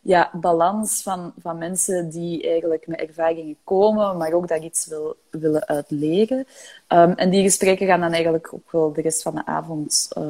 [0.00, 5.16] ja, balans van, van mensen die eigenlijk met ervaringen komen, maar ook daar iets wil,
[5.30, 6.46] willen uit leren.
[6.86, 10.24] Ehm, en die gesprekken gaan dan eigenlijk ook wel de rest van de avond uh,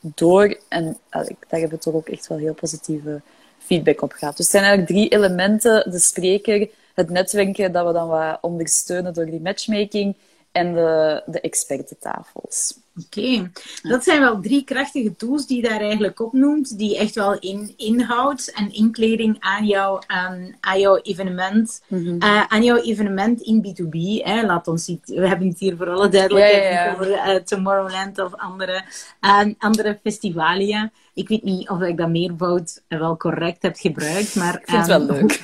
[0.00, 0.58] door.
[0.68, 3.20] En daar hebben we toch ook echt wel heel positieve
[3.58, 4.36] feedback op gehad.
[4.36, 5.90] Dus het zijn eigenlijk drie elementen.
[5.90, 10.16] De spreker, het netwerken dat we dan wat ondersteunen door die matchmaking
[10.52, 12.78] en de, de expertentafels.
[13.04, 13.50] Oké,
[13.82, 17.74] dat zijn wel drie krachtige tools die je daar eigenlijk opnoemt, die echt wel in
[17.76, 24.24] inhoud en inkleding aan, jou, aan, aan jouw evenement, mm aan jouw evenement in B2B.
[24.24, 24.46] Hè.
[24.46, 28.82] Laat ons niet, we hebben het hier voor alle duidelijkheid over uh, Tomorrowland of andere,
[29.20, 30.90] uh, andere festivalia.
[31.14, 34.54] Ik weet niet of ik dat meervoud wel correct heb gebruikt, maar...
[34.54, 35.40] Ik vind het wel ehm, leuk.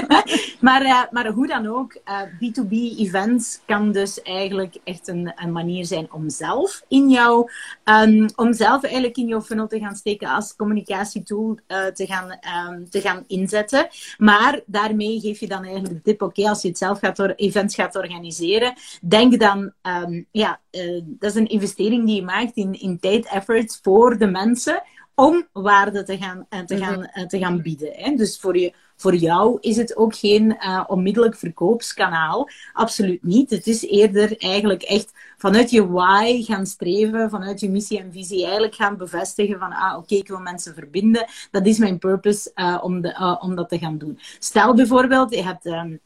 [0.60, 2.00] maar, uh, maar hoe dan ook,
[2.34, 7.50] B2B-events kan dus eigenlijk echt een, een manier zijn om zelf in jou,
[7.84, 12.38] um, om zelf eigenlijk in jouw funnel te gaan steken als communicatietool uh, te, gaan,
[12.70, 13.88] um, te gaan inzetten.
[14.18, 17.74] Maar daarmee geef je dan eigenlijk de tip, oké, als je het zelf gaat events
[17.74, 22.80] gaat organiseren, denk dan, um, ja, uh, dat is een investering die je maakt in,
[22.80, 24.82] in tijd, efforts voor de mensen
[25.14, 27.92] om waarde te gaan, uh, te gaan, uh, te gaan bieden.
[27.92, 28.14] Hè?
[28.14, 32.48] Dus voor je voor jou is het ook geen uh, onmiddellijk verkoopskanaal.
[32.72, 33.50] Absoluut niet.
[33.50, 38.42] Het is eerder eigenlijk echt vanuit je why gaan streven, vanuit je missie en visie
[38.42, 41.26] eigenlijk gaan bevestigen van, ah, oké, ik wil mensen verbinden.
[41.50, 44.18] Dat is mijn purpose uh, om, de, uh, om dat te gaan doen.
[44.38, 45.66] Stel bijvoorbeeld, je hebt...
[45.66, 46.00] Um,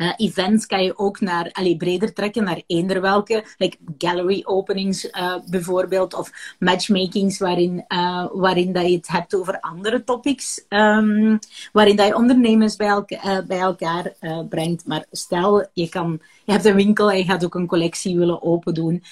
[0.00, 3.44] uh, events kan je ook naar, allee, breder trekken, naar eender welke.
[3.58, 6.14] Like gallery openings uh, bijvoorbeeld.
[6.14, 10.64] Of matchmakings waarin, uh, waarin dat je het hebt over andere topics.
[10.68, 11.38] Um,
[11.72, 14.12] waarin dat je ondernemers bij, elka bij elkaar
[14.48, 14.86] brengt.
[14.86, 18.42] Maar stel, je, kan, je hebt een winkel en je gaat ook een collectie willen
[18.42, 19.02] open doen.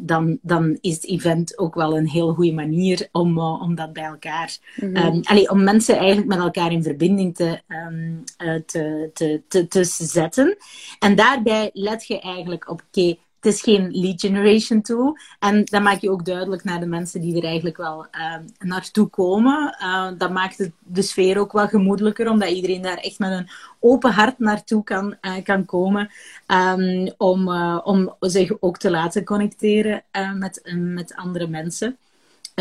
[0.00, 4.04] dan, dan is het event ook wel een heel goede manier om, om dat bij
[4.04, 4.58] elkaar...
[4.76, 5.06] Mm -hmm.
[5.06, 8.24] um, allee, om mensen eigenlijk met elkaar in verbinding te, um,
[8.66, 10.31] te, te, te, te zetten.
[10.98, 15.16] En daarbij let je eigenlijk op, oké, het is geen lead generation tool.
[15.38, 19.08] En dan maak je ook duidelijk naar de mensen die er eigenlijk wel uh, naartoe
[19.08, 19.76] komen.
[19.80, 23.48] Uh, dat maakt de sfeer ook wel gemoedelijker, omdat iedereen daar echt met een
[23.80, 26.10] open hart naartoe kan, uh, kan komen.
[26.46, 30.02] Um, om, om zich ook te laten connecteren
[30.34, 31.96] met, met andere mensen.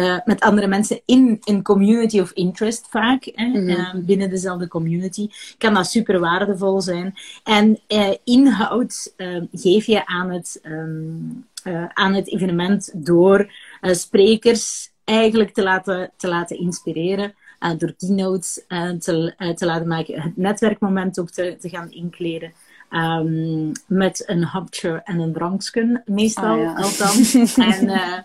[0.02, 4.06] Uh, met andere mensen in een community of interest vaak, hè, mm -hmm.
[4.06, 7.14] binnen dezelfde community, kan dat super waardevol zijn.
[7.44, 11.48] En uh, inhoud uh, geef je aan het, um,
[11.94, 17.34] aan het evenement door sprekers eigenlijk te laten, te laten inspireren.
[17.78, 18.66] door keynotes
[19.00, 22.54] te, te laten maken, het netwerkmoment ook te, te gaan inkleden.
[22.92, 26.74] Um, met een hapje en een drankje, meestal, oh, ja.
[26.74, 27.34] althans.
[27.74, 28.18] en, uh,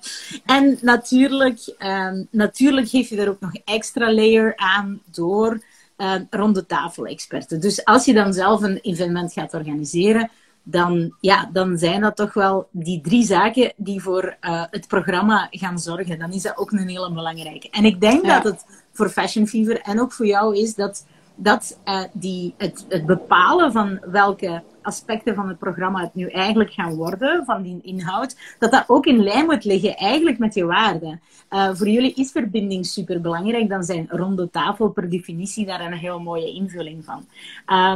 [0.46, 5.60] en natuurlijk, um, natuurlijk geef je er ook nog extra layer aan door
[5.98, 7.60] uh, ronde tafel-experten.
[7.60, 10.30] Dus als je dan zelf een evenement gaat organiseren,
[10.62, 15.48] dan, ja, dan zijn dat toch wel die drie zaken die voor uh, het programma
[15.50, 16.18] gaan zorgen.
[16.18, 17.70] Dan is dat ook een hele belangrijke.
[17.70, 18.40] En ik denk ja.
[18.40, 21.04] dat het voor Fashion Fever en ook voor jou is dat
[21.36, 26.94] dat uh, die, het, bepalen van welke aspecten van het programma het nu eigenlijk gaan
[26.94, 31.20] worden, van die inhoud, dat dat ook in lijn moet liggen eigenlijk met je waarden.
[31.50, 35.92] Uh, voor jullie is verbinding super belangrijk, dan zijn ronde tafel per definitie daar een
[35.92, 37.26] heel mooie invulling van.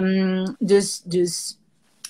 [0.03, 1.59] Um, dus, dus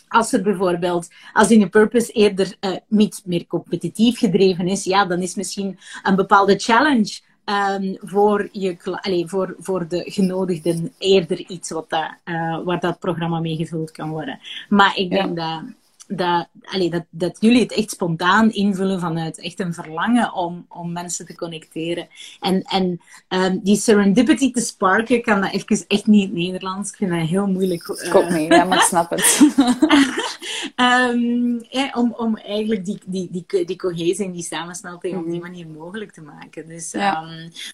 [0.08, 5.04] als er bijvoorbeeld, als in een purpose eerder uh, niet meer competitief gedreven is, ja,
[5.04, 11.38] dan is misschien een bepaalde challenge um, voor, je, allez, voor, voor de genodigden eerder
[11.38, 14.38] iets wat dat, uh, waar dat programma mee gevuld kan worden.
[14.68, 15.60] Maar ik denk ja.
[15.60, 15.72] dat
[16.16, 20.92] dat, allee, dat, dat jullie het echt spontaan invullen vanuit echt een verlangen om, om
[20.92, 22.08] mensen te connecteren.
[22.40, 26.90] En, en um, die serendipity te sparken, kan dat even echt niet in het Nederlands.
[26.90, 27.88] Ik vind dat heel moeilijk.
[27.88, 28.06] Uh...
[28.06, 29.40] Ik ook niet, ja, maar ik snap het.
[31.10, 35.26] um, ja, om, om eigenlijk die, die, die, die cohesie en die samensmelting mm op
[35.26, 35.50] die mhm.
[35.50, 36.68] manier mogelijk te maken.
[36.68, 37.28] Dus ja,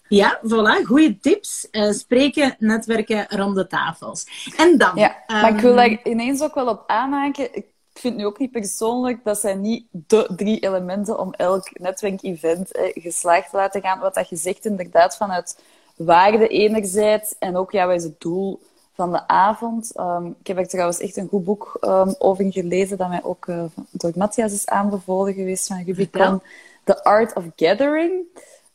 [0.07, 1.67] ja voilà, goede tips.
[1.71, 4.25] Uh, spreken, netwerken, ronde tafels.
[4.57, 4.91] En dan...
[4.95, 7.49] Ja, maar ik wil daar ineens ook wel op aanhaken
[7.97, 12.71] ik vind nu ook niet persoonlijk dat zijn niet de drie elementen om elk netwerkevent
[12.71, 13.99] eh, geslaagd te laten gaan.
[13.99, 15.59] Wat dat je zegt inderdaad vanuit
[15.95, 18.59] waarde enerzijds en ook ja, wat is het doel
[18.93, 19.99] van de avond.
[19.99, 23.45] Um, ik heb er trouwens echt een goed boek um, over gelezen dat mij ook
[23.45, 26.41] uh, door Matthias is aanbevolen geweest van Rubicon.
[26.83, 28.11] The Art of Gathering.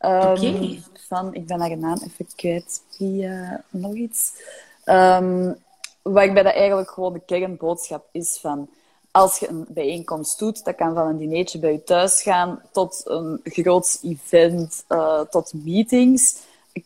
[0.00, 0.82] Um, okay.
[1.08, 4.32] Van, ik ben haar naam even kwijt via nog iets.
[6.02, 8.68] Waarbij dat eigenlijk gewoon de kernboodschap is van
[9.12, 13.03] als je een bijeenkomst doet, dat kan van een dinertje bij je thuis gaan tot
[13.05, 16.37] een groot event, uh, tot meetings.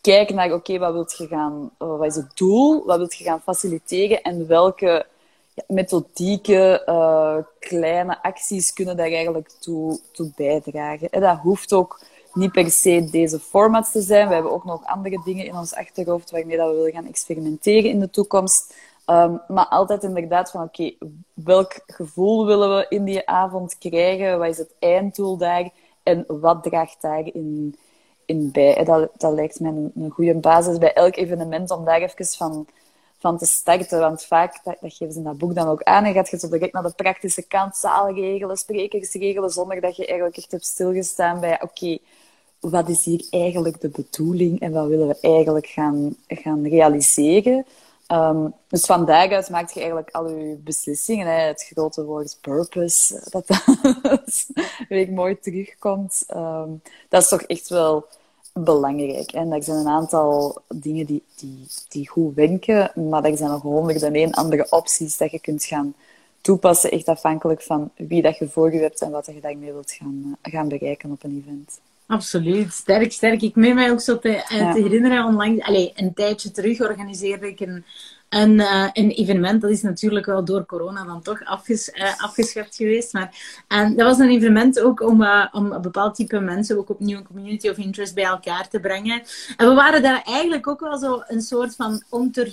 [0.01, 2.85] Kijk naar, oké, wat wilt je gaan, uh, wat is het doel?
[2.85, 4.21] Wat wilt je gaan faciliteren?
[4.21, 5.05] En welke
[5.53, 11.09] ja, methodieke, uh, kleine acties kunnen daar eigenlijk toe, toe bijdragen?
[11.09, 11.99] En dat hoeft ook
[12.33, 14.27] niet per se deze formats te zijn.
[14.27, 17.89] We hebben ook nog andere dingen in ons achterhoofd waarmee dat we willen gaan experimenteren
[17.89, 18.73] in de toekomst.
[19.09, 20.93] Um, maar altijd inderdaad van, oké,
[21.33, 24.39] welk gevoel willen we in die avond krijgen?
[24.39, 25.69] Wat is het einddoel daar?
[26.03, 27.75] En wat draagt daarin
[28.25, 28.83] in bij?
[28.83, 32.67] Dat, dat lijkt mij een, goede basis bij elk evenement om daar even van,
[33.17, 33.99] van te starten.
[33.99, 36.49] Want vaak, dat, geven ze in dat boek dan ook aan, en gaat je zo
[36.49, 41.61] direct naar de praktische kant, zaalregelen, sprekersregelen, zonder dat je eigenlijk echt hebt stilgestaan bij,
[41.61, 41.97] oké,
[42.59, 47.65] wat is hier eigenlijk de bedoeling en wat willen we eigenlijk gaan, gaan realiseren?
[48.11, 51.27] Um, dus van daaruit maak je eigenlijk al je beslissingen.
[51.27, 51.41] Hè.
[51.41, 53.47] Het grote woord purpose, dat
[54.01, 54.47] dat
[54.89, 56.25] weer mooi terugkomt.
[56.35, 58.05] Um, dat is toch echt wel
[58.53, 59.31] belangrijk.
[59.31, 63.61] En er zijn een aantal dingen die, die, die goed werken, maar er zijn nog
[63.61, 65.93] honderd en andere opties dat je kunt gaan
[66.41, 69.91] toepassen, echt afhankelijk van wie dat je voor je hebt en wat je daarmee wilt
[69.91, 71.79] gaan, gaan bereiken op een event.
[72.07, 73.41] Absoluut, sterk, sterk.
[73.41, 74.73] Ik meen mij ook zo te, ja.
[74.73, 77.85] te herinneren, onlangs, allez, een tijdje terug organiseerde ik een,
[78.29, 79.61] een, uh, een evenement.
[79.61, 83.13] Dat is natuurlijk wel door corona dan toch afges, uh, afgeschaft geweest.
[83.13, 87.17] Maar en dat was een evenement ook om, om een bepaald type mensen ook opnieuw
[87.17, 89.23] een community of interest bij elkaar te brengen.
[89.57, 92.51] En we waren daar eigenlijk ook wel zo een soort van onder,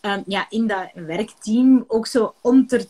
[0.00, 2.84] um, ja, in dat werkteam ook zo onder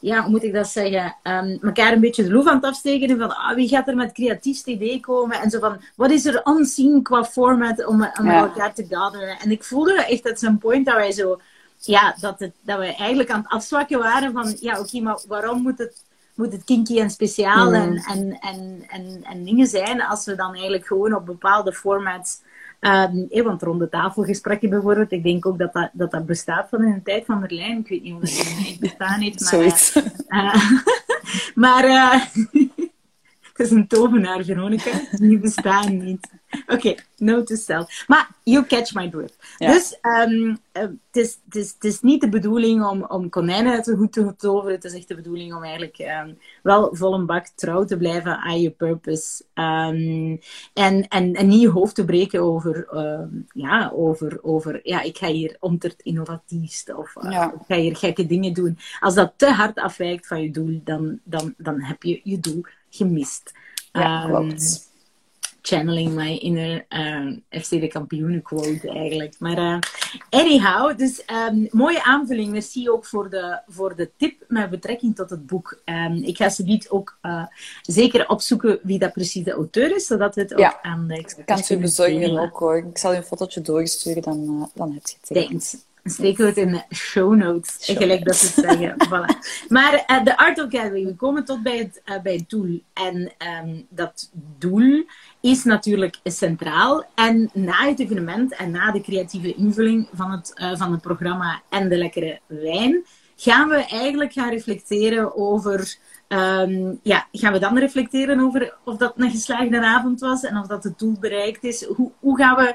[0.00, 3.18] ja, hoe moet ik dat zeggen, um, elkaar een beetje de loef aan het afsteken.
[3.18, 5.40] Van ah, wie gaat er met het creatiefste idee komen?
[5.40, 8.38] En zo van, wat is er onzien qua format om, om ja.
[8.38, 9.38] elkaar te gatheren?
[9.38, 11.40] En ik voelde echt dat zo'n point dat wij zo,
[11.78, 15.20] ja, dat, het, dat we eigenlijk aan het afzwakken waren van, ja, oké, okay, maar
[15.28, 16.02] waarom moet het,
[16.34, 17.74] moet het kinky en speciaal mm.
[17.74, 22.40] en, en, en, en, en dingen zijn als we dan eigenlijk gewoon op bepaalde formats
[22.80, 26.84] Um, eh, want ronde tafelgesprekken bijvoorbeeld, ik denk ook dat dat, dat, dat bestaat van
[26.84, 27.78] in de tijd van Merlijn.
[27.78, 29.40] Ik weet niet of dat echt bestaan heeft.
[29.40, 29.96] Maar, Zoiets.
[30.28, 30.70] Uh,
[31.64, 32.22] maar uh,
[33.52, 34.90] het is een tovenaar, Veronica.
[35.10, 36.28] Die bestaan niet.
[36.50, 38.04] Oké, okay, note to self.
[38.06, 39.36] Maar you catch my drift.
[39.58, 39.72] Ja.
[39.72, 40.96] Dus um, het,
[41.50, 44.74] is, is, niet de bedoeling om, om konijnen uit de hoed te toveren.
[44.74, 48.38] Het is echt de bedoeling om eigenlijk um, wel vol een bak trouw te blijven
[48.38, 49.44] aan je purpose.
[49.54, 50.40] Um,
[50.74, 52.88] en, en, en niet je hoofd te breken over,
[53.52, 57.52] ja, over, over ja, ik ga hier om het innovatiefste of uh, ja.
[57.52, 58.78] ik ga hier gekke dingen doen.
[59.00, 62.64] Als dat te hard afwijkt van je doel, dan, dan, dan heb je je doel
[62.90, 63.52] gemist.
[63.92, 64.87] Ja, klopt
[65.68, 69.34] channeling my inner um, FC de kampioenen quote eigenlijk.
[69.38, 69.78] Maar uh,
[70.30, 72.50] anyhow, dus um, mooie aanvulling.
[72.50, 75.80] Merci ook voor de, voor de tip met betrekking tot het boek.
[75.84, 77.46] Um, ik ga ze niet ook uh,
[77.82, 81.42] zeker opzoeken wie dat precies de auteur is, zodat we het ook aan de Ik
[81.44, 82.76] kan het u bezorgen ook hoor.
[82.76, 85.48] Ik zal je een fotootje doorsturen, dan, uh, dan heb je het.
[85.48, 85.86] Thanks.
[86.10, 87.84] Steken we het in de show notes.
[87.84, 88.94] Show gelijk dat ze zeggen.
[89.08, 89.48] voilà.
[89.68, 92.82] Maar uh, de Art Gathering, we komen tot bij het, uh, bij het doel.
[92.92, 95.04] En um, dat doel
[95.40, 97.04] is natuurlijk centraal.
[97.14, 101.62] En na het evenement en na de creatieve invulling van het, uh, van het programma
[101.68, 103.04] en de lekkere wijn,
[103.36, 105.96] gaan we eigenlijk gaan reflecteren over.
[106.28, 110.66] Um, ja, gaan we dan reflecteren over of dat een geslaagde avond was en of
[110.66, 111.84] dat het doel bereikt is?
[111.84, 112.74] Hoe, hoe gaan we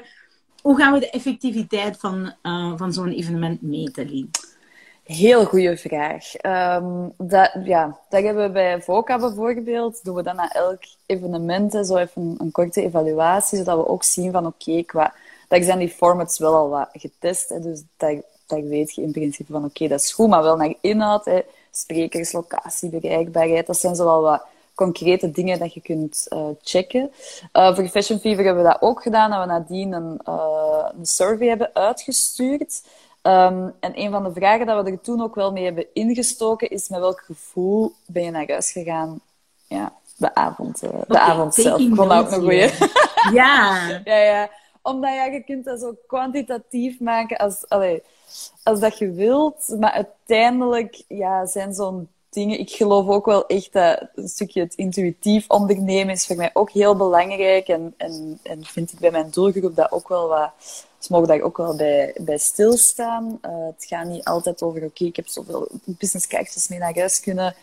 [0.64, 4.30] hoe gaan we de effectiviteit van, uh, van zo'n evenement meten?
[5.02, 6.24] Heel goede vraag.
[6.80, 10.04] Um, dat, ja, dat hebben we bij VOCA bijvoorbeeld.
[10.04, 14.32] Doen we dan na elk evenement zo even een, korte evaluatie, zodat we ook zien
[14.32, 15.14] van oké, okay, qua...
[15.48, 19.12] Dat zijn die formats wel al wat getest, hè, dus dat, dat weet je in
[19.12, 23.78] principe van oké, dat is goed, maar wel naar inhoud, hè, sprekers, locatie, bereikbaarheid, dat
[23.78, 27.10] zijn zo wel wat concrete dingen dat je kunt uh, checken.
[27.52, 31.06] Uh, voor Fashion Fever hebben we dat ook gedaan, dat we nadien een, uh, een
[31.06, 32.82] survey hebben uitgestuurd.
[33.22, 36.70] Um, en een van de vragen dat we er toen ook wel mee hebben ingestoken
[36.70, 39.20] is met welk gevoel ben je naar huis gegaan
[39.66, 41.80] ja, de avond, de okay, avond zelf.
[41.80, 42.70] Ik vond dat ook een goeie.
[43.32, 43.88] Ja.
[44.04, 44.50] ja, ja.
[44.82, 48.02] Omdat ja, je kunt dat zo kwantitatief maken als, allee,
[48.62, 49.76] als dat je wilt.
[49.78, 52.58] Maar uiteindelijk ja, zijn zo'n dingen.
[52.58, 56.70] Ik geloof ook wel echt dat een stukje het intuïtief ondernemen is voor mij ook
[56.70, 57.68] heel belangrijk.
[57.68, 60.50] En, en, en vind ik bij mijn doelgroep dat ook wel wat...
[60.98, 63.38] Ze mogen daar ook wel bij, bij stilstaan.
[63.42, 67.54] Uh, het gaat niet altijd over, oké, ik heb zoveel businesskaartjes mee naar huis kunnen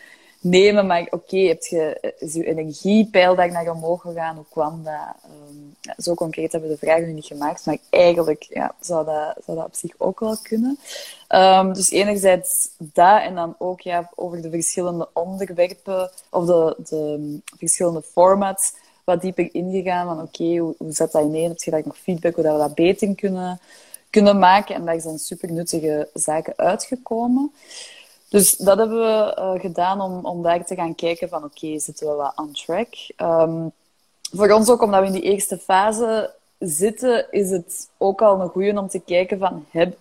[0.42, 0.86] nemen.
[0.86, 4.36] Maar oké, heb je, is je energiepeildag naar omhoog gegaan?
[4.36, 5.14] Hoe kwam dat?
[5.24, 7.66] Ehm, ja, zo concreet hebben we de vraag nu niet gemaakt.
[7.66, 10.78] Maar eigenlijk ja, zou, dat, zou dat op zich ook wel kunnen.
[11.28, 13.22] Um, dus enerzijds dat.
[13.22, 16.10] En dan ook ja, over de verschillende onderwerpen.
[16.30, 18.72] Of de, de verschillende formats
[19.04, 21.48] wat dieper ingegaan van oké, hoe, hoe zat dat ineen?
[21.48, 23.60] Heb je daar nog feedback hoe dat we dat beter kunnen,
[24.10, 24.74] kunnen maken?
[24.74, 27.52] En daar zijn super nuttige zaken uitgekomen.
[28.32, 32.08] Dus dat hebben we uh, gedaan om, om daar te gaan kijken van oké, zitten
[32.08, 32.88] we wel on track?
[33.16, 33.72] Um,
[34.32, 38.48] voor ons ook, omdat we in die eerste fase zitten, is het ook al een
[38.48, 39.96] goeie om te kijken van, heb,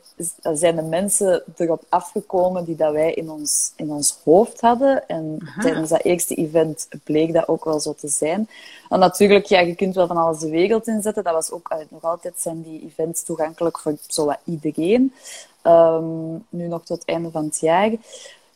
[0.53, 5.07] zijn de mensen erop afgekomen die dat wij in ons, in ons hoofd hadden?
[5.07, 8.49] En tijdens dat eerste event bleek dat ook wel zo te zijn.
[8.89, 11.23] Want natuurlijk, ja, je kunt wel van alles de wereld inzetten.
[11.23, 15.13] Dat was ook, nog altijd zijn die events toegankelijk voor zowat iedereen.
[15.64, 17.91] Um, nu nog tot het einde van het jaar.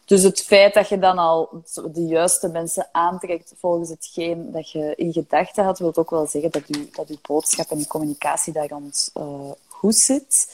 [0.06, 1.50] Dus het feit dat je dan al
[1.94, 6.52] de juiste mensen aantrekt volgens hetgeen dat je in gedachten had, wil ook wel zeggen
[6.52, 10.48] dat je, dat je boodschap en je communicatie daar rond uh, goed zit.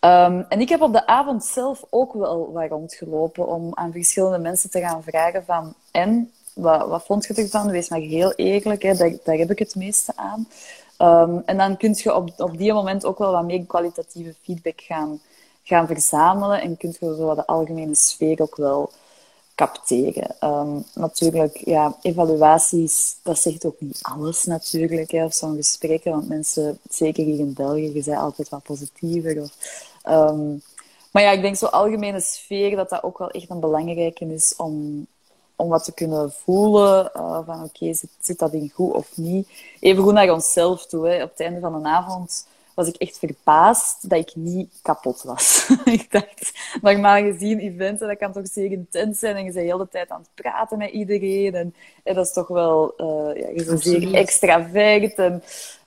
[0.00, 4.38] Um, en ik heb op de avond zelf ook wel wat rondgelopen om aan verschillende
[4.38, 7.70] mensen te gaan vragen van en, wat, wat vond je ervan?
[7.70, 10.48] Wees maar heel eerlijk, hè, daar, heb ik het meeste aan.
[10.98, 14.80] Um, en dan kun je op, op die moment ook wel wat meer kwalitatieve feedback
[14.80, 15.20] gaan
[15.62, 18.90] gaan verzamelen en kunt je zo de algemene sfeer ook wel
[19.54, 20.36] capteren.
[20.40, 26.28] Um, natuurlijk, ja, evaluaties, dat zegt ook niet alles natuurlijk, hè, of zo'n gesprekken, want
[26.28, 29.50] mensen, zeker hier in België, je zijn altijd wat positiever.
[30.08, 30.62] Um,
[31.10, 34.56] maar ja, ik denk zo algemene sfeer, dat dat ook wel echt een belangrijke is
[34.56, 35.06] om,
[35.56, 39.48] om wat te kunnen voelen uh, van oké, zit, dat in goed of niet.
[39.80, 41.08] Even goed naar onszelf toe.
[41.08, 41.22] Hè.
[41.22, 42.46] Op het einde van een avond
[42.84, 45.70] was ik echt verbaasd dat ik niet kapot was.
[45.84, 46.52] ik dacht,
[46.82, 50.10] normaal gezien, eventen, dat kan toch zeer intens zijn en je bent de hele tijd
[50.10, 51.54] aan het praten met iedereen.
[51.54, 51.74] En,
[52.04, 55.42] en dat is toch wel, uh, ja, je bent zeer extravert en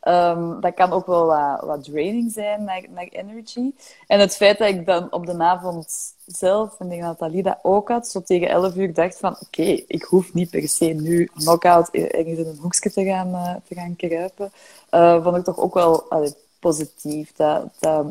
[0.08, 3.72] um, dat kan ook wel wat, wat draining zijn naar, naar energy.
[4.08, 7.90] En het feit dat ik dan op de avond zelf, en ik denk dat ook
[7.90, 11.26] had, zo tegen 11 uur dacht van, oké, okay, ik hoef niet per se nu
[11.26, 14.52] knock-out ergens in een hoekje te gaan, uh, te gaan kruipen.
[14.92, 16.10] Uh, vond ik toch ook wel...
[16.10, 16.34] Allee,
[16.68, 17.32] positief.
[17.36, 18.06] Dat, dat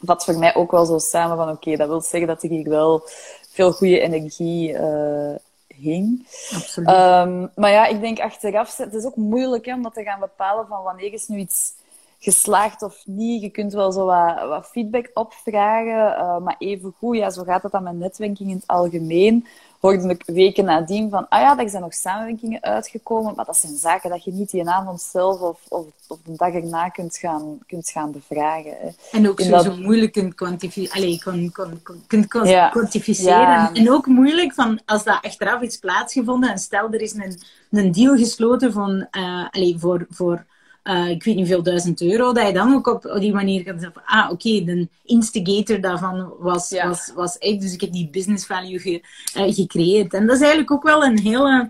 [0.00, 2.68] vat voor mij ook wel zo samen van oké, dat wil zeggen dat er hier
[2.68, 3.02] wel
[3.50, 5.34] veel goede energie uh,
[5.66, 6.26] hing.
[6.54, 6.88] Absoluut.
[6.88, 10.20] Um, maar ja, ik denk achteraf, het is ook moeilijk hè, om dat te gaan
[10.20, 11.72] bepalen van wanneer is nu iets
[12.18, 13.42] geslaagd of niet.
[13.42, 17.62] Je kunt wel zo wat, wat feedback opvragen, uh, maar even goed, ja, zo gaat
[17.62, 19.46] het dan met netwerking in het algemeen
[19.82, 23.76] hoorde ik weken nadien van, ah ja, er zijn nog samenwerkingen uitgekomen, maar dat zijn
[23.76, 27.58] zaken dat je niet die avond zelf of, of, of de dag erna kunt gaan,
[27.66, 28.76] kunt gaan bevragen.
[28.80, 28.88] Hè.
[29.10, 32.26] En ook zo, zo moeilijk kunt, kwantifi kon, kon, kunt
[32.70, 33.74] kwantificeren.
[33.74, 37.92] En ook moeilijk van, als dat achteraf iets plaatsgevonden en stel er is een, een
[37.92, 40.06] deal gesloten van, uh, allee, voor...
[40.10, 40.44] voor
[40.84, 43.80] uh, ik weet niet veel duizend euro, dat je dan ook op, die manier kan
[43.80, 48.46] zeggen ah, oké, de instigator daarvan was, was, was ik, dus ik heb die business
[48.46, 49.02] value ge,
[49.36, 50.14] uh, gecreëerd.
[50.14, 51.68] En dat is eigenlijk ook wel een hele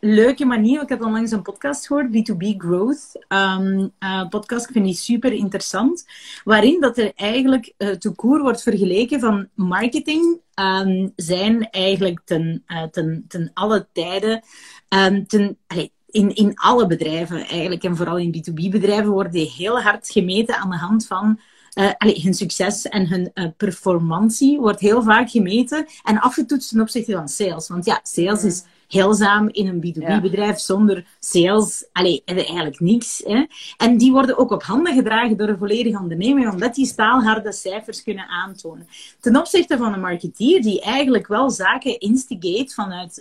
[0.00, 0.82] leuke manier.
[0.82, 4.66] Ik heb onlangs een podcast gehoord, B2B Growth um, uh, podcast.
[4.66, 6.06] Ik vind die super interessant.
[6.44, 12.64] Waarin dat er eigenlijk uh, te koer wordt vergeleken van marketing um, zijn eigenlijk ten,
[12.66, 14.42] uh, ten, ten alle tijden
[14.88, 19.80] um, ten, allee, in, in alle bedrijven eigenlijk, en vooral in B2B-bedrijven, worden die heel
[19.80, 21.40] hard gemeten aan de hand van
[21.74, 26.80] uh, allee, hun succes en hun uh, performantie wordt heel vaak gemeten en afgetoetst ten
[26.80, 27.68] opzichte van sales.
[27.68, 31.88] Want ja, sales is heelzaam in een B2B-bedrijf zonder sales.
[31.92, 33.22] Allee, eigenlijk niks.
[33.24, 33.44] Hè?
[33.76, 38.02] En die worden ook op handen gedragen door een volledige onderneming, omdat die staalharde cijfers
[38.02, 38.88] kunnen aantonen.
[39.20, 43.18] Ten opzichte van een marketeer die eigenlijk wel zaken instigate vanuit,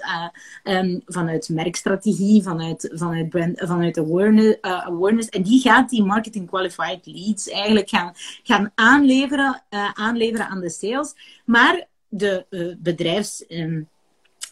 [0.63, 5.30] uh, um, vanuit merkstrategie, vanuit, vanuit, brand, vanuit awareness, uh, awareness.
[5.30, 8.13] En die gaat die marketing qualified leads eigenlijk gaan,
[8.43, 11.13] gaan aanleveren, uh, aanleveren aan de sales.
[11.45, 12.45] Maar de
[12.80, 13.45] bedrijfs...
[13.47, 13.94] Um, eh,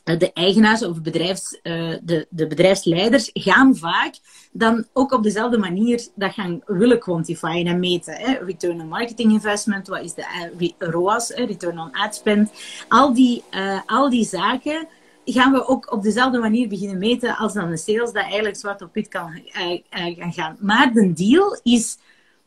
[0.04, 4.16] de eigenaars of bedrijfs, uh, de, de bedrijfsleiders gaan vaak
[4.52, 8.14] dan ook op dezelfde manier dat gaan willen quantifyen en meten.
[8.14, 8.34] Hè?
[8.34, 12.52] Return on marketing investment, wat is de uh, ROAS, return on ad spend.
[12.88, 13.44] Al die,
[13.86, 14.88] al die zaken
[15.26, 18.82] gaan we ook op dezelfde manier beginnen meten als dan een sales dat eigenlijk zwart
[18.82, 19.42] op wit kan
[20.18, 20.58] gaan.
[20.60, 21.98] Maar de deal is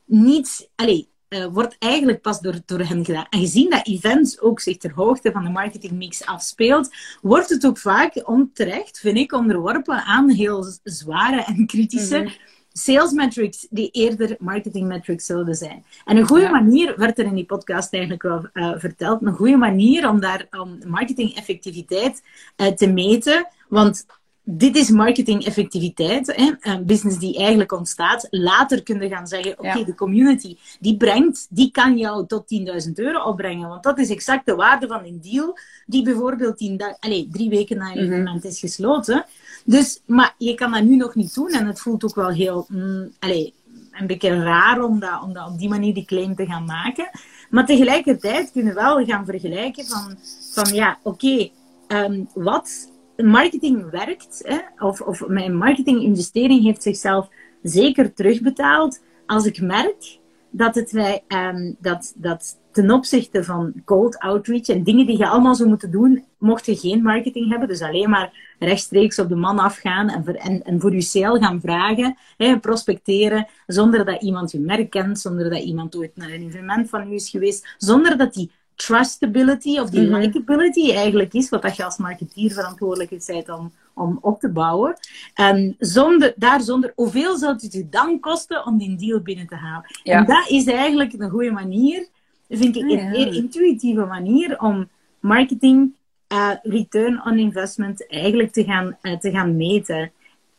[0.05, 0.69] niet...
[0.75, 3.27] Allez, uh, wordt eigenlijk pas door, door hen gedaan.
[3.31, 7.79] En gezien dat events ook zich ter hoogte van de marketingmix afspeelt, wordt het ook
[7.79, 12.33] vaak onterecht, vind ik, onderworpen aan heel zware en kritische mhm.
[12.73, 15.85] sales metrics die eerder marketing metrics zouden zijn.
[16.05, 19.57] En een goede manier, werd er in die podcast eigenlijk wel uh, verteld, een goede
[19.57, 22.23] manier om daar om marketing effectiviteit
[22.57, 24.07] uh, te meten, want
[24.49, 26.53] dit is marketing effectiviteit, hè?
[26.61, 28.27] een business die eigenlijk ontstaat.
[28.31, 32.45] Later kun je gaan zeggen, oké, de community die brengt, die kan jou tot
[32.87, 36.97] 10.000 euro opbrengen, want dat is exact de waarde van een deal die bijvoorbeeld tien
[37.01, 39.25] allez, drie weken na een mm is gesloten.
[39.65, 42.67] Dus, maar je kan dat nu nog niet doen en het voelt ook wel heel,
[42.69, 43.51] mm, allez,
[43.93, 47.11] een beetje raar om, dat, om dat op die manier die claim te gaan maken.
[47.51, 50.17] Maar tegelijkertijd kunnen we wel gaan vergelijken van,
[50.53, 51.53] van ja, oké, okay,
[51.89, 57.29] um, ehm, wat marketing werkt, hè, of, of mijn marketinginvestering heeft zichzelf
[57.63, 60.19] zeker terugbetaald als ik merk
[60.51, 65.29] dat, het wij, um, dat, dat ten opzichte van cold outreach en dingen die je
[65.29, 69.35] allemaal zou moeten doen, mocht je geen marketing hebben, dus alleen maar rechtstreeks op de
[69.35, 74.23] man afgaan en, voor, en, en voor je sale gaan vragen, hè, prospecteren, zonder dat
[74.23, 77.75] iemand je merk kent, zonder dat iemand ooit naar een evenement van u is geweest,
[77.79, 83.27] zonder dat die trustability of die mm likability eigenlijk is, wat je als marketeer verantwoordelijk
[83.27, 84.97] bent om, om op te bouwen.
[85.35, 89.55] En zonder, daar zonder, hoeveel zou het je dan kosten om die deal binnen te
[89.55, 89.85] halen?
[90.05, 92.07] En dat is eigenlijk een goede manier,
[92.49, 94.89] vind ik, een meer intuïtieve manier om
[95.21, 95.95] marketing
[96.29, 100.13] uh, return on investment eigenlijk te gaan, uh, te gaan meten.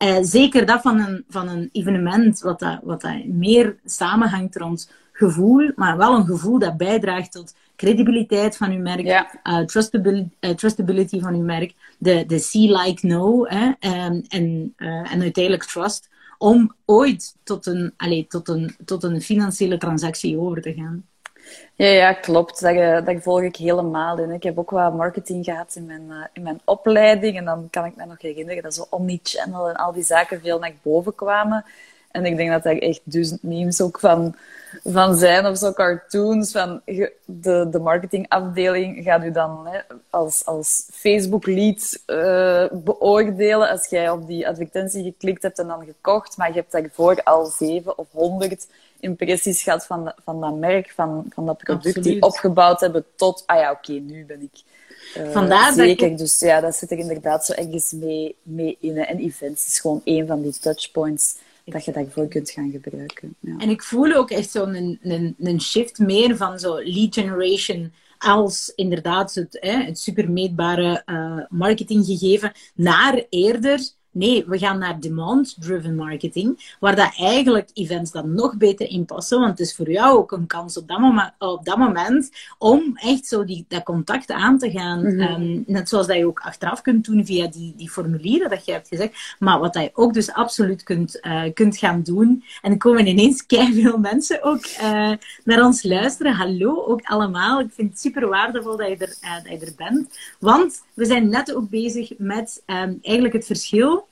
[0.03, 4.91] Uh, zeker dat van een, van een evenement, wat, dat, wat dat meer samenhangt rond
[5.11, 9.39] gevoel, maar wel een gevoel dat bijdraagt tot credibiliteit van uw merk, ja.
[9.43, 14.73] uh, trustability, uh, trustability, van uw merk, de, de see, like, know hè, um, en,
[14.77, 20.39] uh, en uiteindelijk trust, om ooit tot een, allez, tot, een, tot een financiële transactie
[20.39, 21.05] over te gaan.
[21.75, 22.61] Ja, ja klopt.
[22.61, 24.31] Dat, dat volg ik helemaal in.
[24.31, 27.37] Ik heb ook wat marketing gehad in mijn, in mijn opleiding.
[27.37, 30.59] En dan kan ik me nog herinneren dat zo omnichannel en al die zaken veel
[30.59, 31.65] naar boven kwamen.
[32.11, 34.35] En ik denk dat er echt duizend memes ook van,
[34.83, 36.51] van zijn, of zo cartoons.
[36.51, 36.81] Van
[37.25, 39.79] de, de marketingafdeling gaat u dan hè,
[40.09, 46.37] als, als Facebook-lead uh, beoordelen als jij op die advertentie geklikt hebt en dan gekocht,
[46.37, 48.67] maar je hebt daarvoor al zeven of honderd
[48.99, 53.59] impressies gehad van, van dat merk, van, van dat product, die opgebouwd hebben tot, ah
[53.59, 54.61] ja, oké, nu ben ik
[55.17, 56.07] uh, Vandaar zeker.
[56.07, 56.17] Ik...
[56.17, 58.97] Dus ja, dat zit er inderdaad zo ergens mee, mee in.
[58.97, 61.35] En events is gewoon een van die touchpoints
[61.71, 63.35] dat je daarvoor kunt gaan gebruiken.
[63.39, 63.57] Ja.
[63.57, 68.71] En ik voel ook echt zo'n een, een, shift meer van zo lead generation als
[68.75, 73.79] inderdaad het, hè, het super meetbare uh, marketinggegeven naar eerder
[74.17, 79.39] Nee, we gaan naar demand-driven marketing, waar dat eigenlijk events dan nog beter in passen.
[79.39, 82.91] Want het is voor jou ook een kans op dat moment, op dat moment om
[82.95, 84.99] echt zo die, dat contact aan te gaan.
[85.01, 85.19] Mhm.
[85.19, 88.71] Ehm, net zoals dat je ook achteraf kunt doen via die, die formulieren dat je
[88.71, 89.35] hebt gezegd.
[89.39, 92.43] Maar wat dat je ook dus absoluut kunt, uh, kunt gaan doen.
[92.61, 95.11] En er komen ineens veel mensen ook uh,
[95.43, 96.33] naar ons luisteren.
[96.33, 97.59] Hallo ook allemaal.
[97.59, 100.17] Ik vind het super waardevol dat je er, uh, dat je er bent.
[100.39, 104.06] Want we zijn net ook bezig met um, eigenlijk het verschil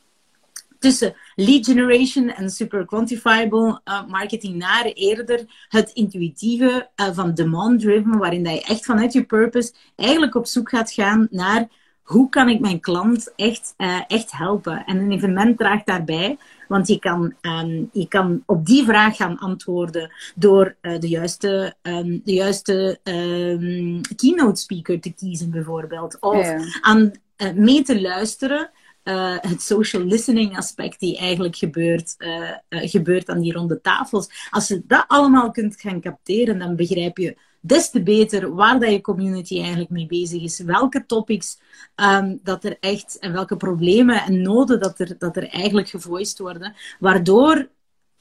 [0.86, 7.80] tussen lead generation en super quantifiable uh, marketing naar eerder het intuïtieve uh, van demand
[7.80, 11.68] driven, waarin dat je echt vanuit je purpose eigenlijk op zoek gaat gaan naar
[12.02, 14.86] hoe kan ik mijn klant echt, uh, echt helpen.
[14.86, 19.38] En een evenement draagt daarbij, want je kan, um, je kan op die vraag gaan
[19.38, 26.18] antwoorden door de juiste, um, de juiste um, keynote speaker te kiezen bijvoorbeeld.
[26.20, 26.60] Of ja.
[26.82, 27.12] aan
[27.56, 28.72] mee te luisteren
[29.06, 34.48] uh, het social listening aspect die eigenlijk gebeurt, uh, uh, gebeurt aan die ronde tafels.
[34.50, 38.92] Als je dat allemaal kunt gaan capteren, dan begrijp je des te beter waar dat
[38.92, 40.60] je community eigenlijk mee bezig is.
[40.60, 41.60] Welke topics
[41.96, 46.40] um, dat er echt en welke problemen en noden dat er, dat er eigenlijk gevoiced
[46.40, 46.76] worden.
[47.00, 47.70] Waardoor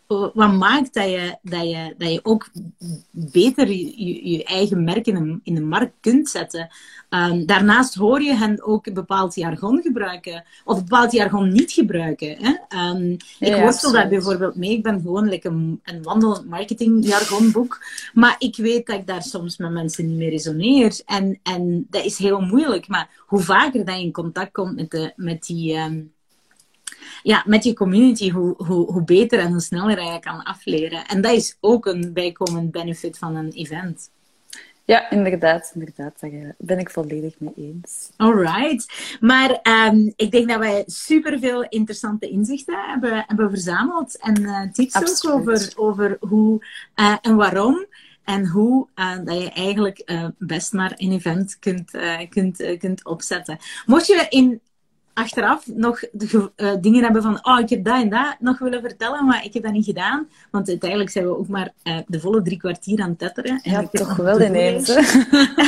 [0.06, 2.50] wat maakt dat je, dat je, dat je ook
[3.10, 6.68] beter je, je eigen merk in de, in de markt kunt zetten.
[7.10, 11.72] Um, daarnaast hoor je hen ook een bepaald jargon gebruiken, of een bepaald jargon niet
[11.72, 12.36] gebruiken.
[12.38, 12.78] Hè?
[12.90, 14.70] Um, ik worstel daar bijvoorbeeld mee.
[14.70, 17.84] Ik ben gewoon like een, een wandelend marketingjargonboek.
[18.14, 21.00] Maar ik weet dat ik daar soms met mensen niet meer resoneer.
[21.06, 22.88] En, en dat is heel moeilijk.
[22.88, 25.76] Maar hoe vaker dat je in contact komt met, de, met die.
[25.76, 26.12] Um,
[27.22, 31.06] ja, met je community, hoe, hoe, hoe beter en hoe sneller je kan afleren.
[31.06, 34.10] En dat is ook een bijkomend benefit van een event.
[34.86, 36.20] Ja, inderdaad, inderdaad.
[36.20, 38.10] Daar eh, ben ik volledig mee eens.
[38.16, 39.16] Alright.
[39.20, 44.18] Maar um, ik denk dat wij superveel interessante inzichten hebben, hebben verzameld.
[44.18, 45.34] En uh, tips Absoluut.
[45.34, 47.86] ook over, over hoe uh, en waarom.
[48.24, 51.90] En hoe uh, dat je eigenlijk best maar een event kunt,
[52.28, 53.58] kunt, kunt opzetten.
[53.86, 54.60] Mocht je in
[55.14, 58.80] achteraf nog de, uh, dingen hebben van, oh, ik heb dat en dat nog willen
[58.80, 60.28] vertellen, maar ik heb dat niet gedaan.
[60.50, 63.60] Want uiteindelijk zijn we ook maar uh, de volle drie kwartier aan het tetteren.
[63.62, 64.88] En ja, toch wel ineens.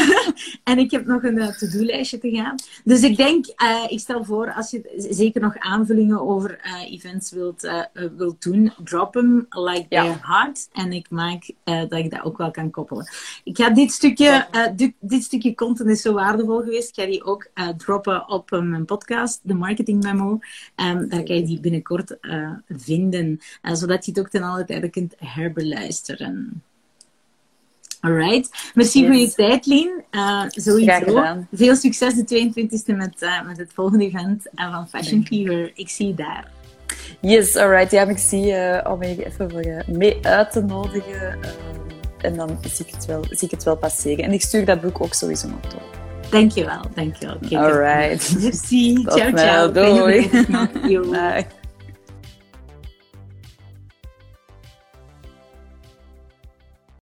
[0.70, 2.54] en ik heb nog een uh, to-do-lijstje te gaan.
[2.84, 3.46] Dus ik denk,
[3.88, 7.70] ik stel voor, als je zeker nog aanvullingen over events wilt,
[8.16, 10.02] wilt doen, drop hem like ja.
[10.02, 10.68] their heart.
[10.72, 13.08] En ik maak dat ik dat ook wel kan koppelen.
[13.44, 16.88] Ik ga dit stukje, dit, dit, stukje content is zo waardevol geweest.
[16.88, 20.38] Ik ga die ook droppen op mijn podcast de marketing memo.
[20.76, 24.64] Um, daar kan je die binnenkort uh, vinden, uh, zodat je het ook ten alle
[24.64, 26.62] tijde kunt herbeluisteren.
[28.00, 28.72] Alright.
[28.74, 29.08] Merci yes.
[29.08, 30.04] voor je tijd, Lien.
[30.10, 31.44] Uh, sowieso.
[31.52, 35.72] Veel succes de 22e met, uh, met het volgende event van Fashion Fever.
[35.74, 36.50] Ik zie je daar.
[37.20, 37.90] Yes, alright.
[37.90, 41.38] Ja, ik zie je om je even voor je mee uit te nodigen.
[42.20, 44.24] en dan zie ik, het wel, zie ik het wel passeren.
[44.24, 45.60] En ik stuur dat boek ook sowieso nog
[46.30, 46.40] toe.
[46.40, 47.38] Dankjewel, dankjewel.
[47.62, 48.20] All right.
[48.40, 49.04] Merci.
[49.04, 49.68] ciao, ciao.
[49.68, 50.28] Doei.
[51.10, 51.65] Bye.